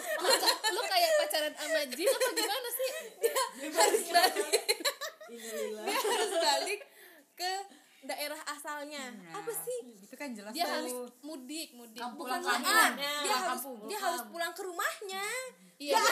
lu 0.72 0.80
kayak 0.88 1.10
pacaran 1.20 1.52
sama 1.52 1.80
Jin 1.92 2.08
apa 2.08 2.28
gimana 2.32 2.70
sih? 2.72 2.90
Harus 3.68 4.04
balik. 4.08 4.48
Dia 5.84 5.98
harus 6.00 6.32
balik 6.32 6.80
ke 7.36 7.52
daerah 8.00 8.40
asalnya. 8.48 9.04
Apa 9.36 9.52
sih? 9.52 9.78
Itu 10.00 10.16
kan 10.16 10.32
jelas 10.32 10.56
dia 10.56 10.64
tuh. 10.64 10.72
harus 10.80 10.92
mudik 11.20 11.68
mudik. 11.76 12.00
Kampung 12.00 12.24
bukan 12.24 12.40
Pulang 12.40 12.64
kampung. 12.64 12.96
dia 12.96 13.34
harus 13.36 13.48
kampung. 13.52 13.78
dia 13.84 13.98
harus 14.00 14.22
pulang 14.32 14.52
ke 14.56 14.62
rumahnya. 14.64 15.26
Iya 15.76 15.96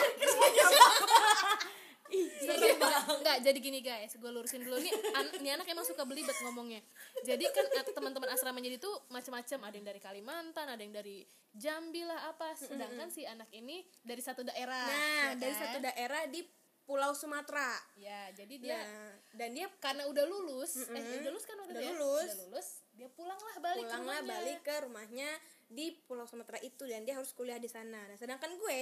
Serem 2.40 2.76
banget. 2.76 3.20
Enggak, 3.20 3.38
jadi 3.44 3.58
gini 3.60 3.80
guys, 3.80 4.12
gue 4.16 4.30
lurusin 4.30 4.64
dulu 4.64 4.80
nih. 4.80 4.92
An 5.14 5.26
ini 5.40 5.48
anak 5.52 5.66
emang 5.68 5.84
suka 5.84 6.02
belibet 6.08 6.34
ngomongnya. 6.44 6.80
Jadi 7.22 7.44
kan 7.52 7.64
eh, 7.68 7.84
teman-teman 7.92 8.28
asrama 8.32 8.58
jadi 8.58 8.80
tuh 8.80 8.92
macam-macam. 9.12 9.58
Ada 9.68 9.74
yang 9.76 9.86
dari 9.86 10.00
Kalimantan, 10.00 10.66
ada 10.68 10.82
yang 10.82 10.94
dari 10.94 11.22
Jambi 11.52 12.02
lah 12.04 12.32
apa. 12.32 12.56
Sedangkan 12.56 13.08
si 13.12 13.28
anak 13.28 13.48
ini 13.52 13.84
dari 14.00 14.20
satu 14.20 14.42
daerah. 14.42 14.86
nah 14.88 15.32
ya 15.32 15.38
dari 15.38 15.54
kan? 15.54 15.62
satu 15.68 15.78
daerah 15.84 16.22
di 16.28 16.40
Pulau 16.88 17.12
Sumatera 17.12 17.76
Ya, 18.00 18.32
jadi 18.32 18.54
dia 18.56 18.80
nah 18.80 19.12
dan 19.36 19.52
dia 19.52 19.68
karena 19.76 20.08
udah 20.08 20.24
lulus, 20.24 20.88
eh 20.88 21.20
udah 21.20 21.30
lulus 21.36 21.44
kan 21.44 21.60
waktu 21.60 21.76
Udah 21.76 21.84
ya? 21.84 21.92
lulus. 21.92 22.30
Udah 22.32 22.38
lulus, 22.48 22.68
dia 22.96 23.08
pulanglah 23.12 23.56
balik 23.60 23.84
ke 23.84 23.92
pulanglah 23.92 24.18
rumahnya. 24.24 24.32
balik 24.32 24.58
ke 24.64 24.74
rumahnya 24.88 25.30
di 25.68 25.86
Pulau 26.08 26.24
Sumatera 26.24 26.56
itu 26.64 26.88
dan 26.88 27.04
dia 27.04 27.12
harus 27.20 27.28
kuliah 27.36 27.60
di 27.60 27.68
sana 27.68 28.00
nah 28.08 28.16
sedangkan 28.16 28.56
gue 28.56 28.80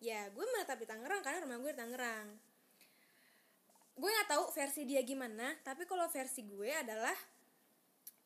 ya 0.00 0.24
gue 0.32 0.44
menetap 0.56 0.80
di 0.80 0.88
Tangerang 0.88 1.20
karena 1.20 1.44
rumah 1.44 1.60
gue 1.60 1.70
di 1.76 1.78
Tangerang 1.78 2.26
gue 3.94 4.10
nggak 4.10 4.30
tahu 4.30 4.44
versi 4.50 4.82
dia 4.86 5.00
gimana 5.06 5.54
tapi 5.62 5.86
kalau 5.86 6.10
versi 6.10 6.42
gue 6.42 6.70
adalah 6.74 7.14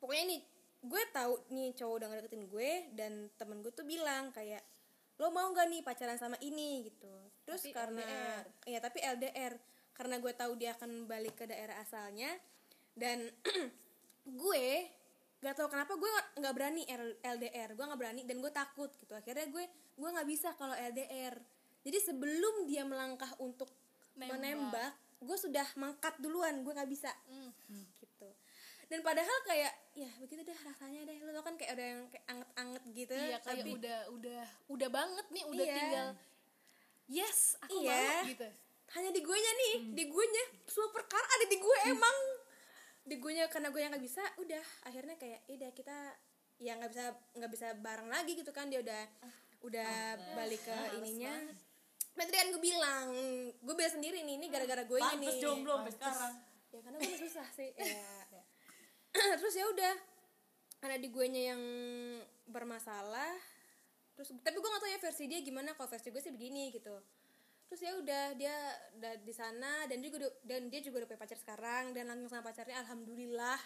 pokoknya 0.01 0.25
nih 0.33 0.41
gue 0.79 1.01
tahu 1.11 1.33
nih 1.51 1.69
cowok 1.75 1.95
udah 1.99 2.07
ngedeketin 2.09 2.43
gue 2.47 2.69
dan 2.95 3.11
temen 3.35 3.59
gue 3.59 3.71
tuh 3.75 3.83
bilang 3.83 4.31
kayak 4.31 4.63
lo 5.19 5.35
mau 5.35 5.51
nggak 5.51 5.67
nih 5.67 5.81
pacaran 5.83 6.15
sama 6.15 6.39
ini? 6.39 6.87
gitu. 6.87 7.11
Terus 7.43 7.67
Tapi 7.67 7.75
karena 7.75 8.07
LDR. 8.07 8.43
iya 8.71 8.79
tapi 8.79 8.99
LDR 9.03 9.53
karena 9.91 10.15
gue 10.15 10.31
tahu 10.31 10.55
dia 10.55 10.71
akan 10.79 11.11
balik 11.11 11.35
ke 11.35 11.43
daerah 11.43 11.75
asalnya 11.83 12.31
dan 12.95 13.27
gue 14.41 14.65
gak 15.39 15.55
tahu 15.55 15.71
kenapa 15.71 15.95
gue 15.95 16.11
nggak 16.39 16.51
berani 16.55 16.83
LDR 17.23 17.75
gue 17.75 17.83
nggak 17.83 17.99
berani 17.99 18.21
dan 18.23 18.39
gue 18.39 18.51
takut 18.55 18.87
gitu. 18.95 19.11
Akhirnya 19.11 19.51
gue 19.51 19.67
gue 19.99 20.09
nggak 20.09 20.27
bisa 20.27 20.55
kalau 20.55 20.71
LDR 20.71 21.35
jadi 21.83 21.99
sebelum 21.99 22.63
dia 22.63 22.87
melangkah 22.87 23.35
untuk 23.43 23.67
Nembak. 24.15 24.27
menembak 24.31 24.93
gue 25.19 25.37
sudah 25.37 25.67
mangkat 25.75 26.15
duluan 26.23 26.63
gue 26.63 26.73
nggak 26.73 26.91
bisa. 26.91 27.11
Hmm. 27.27 27.51
gitu. 27.99 28.29
Dan 28.89 29.05
padahal 29.05 29.37
kayak 29.45 29.73
ya 29.93 30.09
begitu 30.17 30.41
deh 30.41 30.57
rasanya 30.65 31.05
deh. 31.05 31.17
Lo 31.29 31.45
kan 31.45 31.53
kayak 31.53 31.77
ada 31.77 31.85
yang 31.85 32.01
kayak 32.09 32.25
anget-anget 32.25 32.83
gitu 32.97 33.13
Iya, 33.13 33.37
kayak 33.37 33.41
tapi 33.45 33.69
udah 33.77 33.99
udah 34.15 34.43
udah 34.71 34.89
banget 34.89 35.25
nih, 35.29 35.43
udah 35.45 35.65
Iya. 35.65 35.75
tinggal 35.77 36.07
yes, 37.09 37.39
aku 37.61 37.85
Iya. 37.85 37.93
mau 37.93 38.29
gitu. 38.29 38.49
hanya 38.89 39.09
di 39.13 39.21
gue 39.21 39.37
nya 39.37 39.51
nih 39.53 39.73
di 39.93 40.03
gue 40.09 40.25
nya 40.25 40.43
semua 40.65 40.89
perkara 40.89 41.21
ada 41.21 41.45
di 41.45 41.57
gue 41.61 41.77
emang. 41.85 42.17
Di 43.05 43.15
gue 43.21 43.31
nya 43.37 43.45
karena 43.45 43.69
gue 43.69 43.81
yang 43.81 43.93
nggak 43.93 44.05
bisa 44.05 44.23
udah. 44.41 44.65
Akhirnya 44.89 45.15
kayak 45.21 45.45
udah 45.45 45.69
kita 45.77 45.97
ya 46.57 46.73
nggak 46.75 46.89
bisa 46.89 47.05
nggak 47.37 47.51
bisa 47.53 47.67
bareng 47.77 48.09
lagi 48.09 48.33
gitu 48.33 48.49
kan. 48.49 48.65
Dia 48.73 48.81
udah 48.81 49.03
udah 49.61 49.93
balik 50.33 50.65
ke 50.65 50.77
ininya 50.97 51.33
Berarti 52.13 52.33
kan 52.33 52.47
gue 52.51 52.61
bilang 52.61 53.07
gue 53.55 53.75
bilang 53.75 53.93
sendiri 53.93 54.21
nih 54.21 54.35
ini 54.37 54.47
gara-gara 54.47 54.83
gue 54.83 54.97
ini. 54.97 55.05
Pantes 55.07 55.35
nih 55.35 55.41
jomblo 55.41 55.73
sampai 55.77 55.93
sekarang. 55.93 56.33
Ya 56.69 56.79
karena 56.83 56.97
gue 56.99 57.17
susah 57.17 57.47
sih 57.53 57.69
ya. 57.73 58.13
Terus 59.39 59.55
ya 59.55 59.65
udah 59.65 59.93
karena 60.79 60.97
di 60.97 61.07
gue 61.09 61.25
nya 61.27 61.41
yang 61.55 61.63
bermasalah. 62.45 63.33
Terus 64.13 64.35
tapi 64.43 64.59
gue 64.59 64.69
gak 64.69 64.81
tahu 64.83 64.91
ya 64.91 64.99
versi 64.99 65.23
dia 65.25 65.39
gimana 65.39 65.71
kalau 65.73 65.87
versi 65.87 66.11
gue 66.11 66.21
sih 66.21 66.29
begini 66.29 66.69
gitu. 66.69 66.93
Terus 67.69 67.81
ya 67.81 67.93
udah 67.95 68.25
dia 68.33 68.55
udah 68.97 69.13
di 69.21 69.33
sana 69.33 69.85
dan 69.85 70.01
dia 70.01 70.09
juga 70.09 70.27
dan 70.43 70.67
dia 70.67 70.81
juga 70.81 71.05
udah 71.05 71.07
punya 71.07 71.21
pacar 71.21 71.37
sekarang 71.37 71.93
dan 71.93 72.09
langsung 72.09 72.27
sama 72.27 72.43
pacarnya 72.43 72.81
alhamdulillah. 72.83 73.59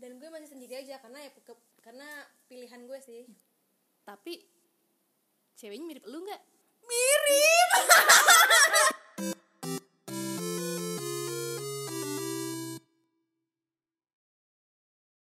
Dan 0.00 0.16
gue 0.16 0.28
masih 0.32 0.48
sendiri 0.48 0.80
aja 0.80 0.96
karena 0.98 1.22
ya 1.22 1.30
ke- 1.30 1.64
karena 1.84 2.08
pilihan 2.48 2.82
gue 2.88 2.98
sih. 2.98 3.28
Tapi 4.02 4.40
ceweknya 5.54 5.84
mirip 5.86 6.04
lu 6.08 6.24
nggak? 6.24 6.42
Mirip 6.90 7.70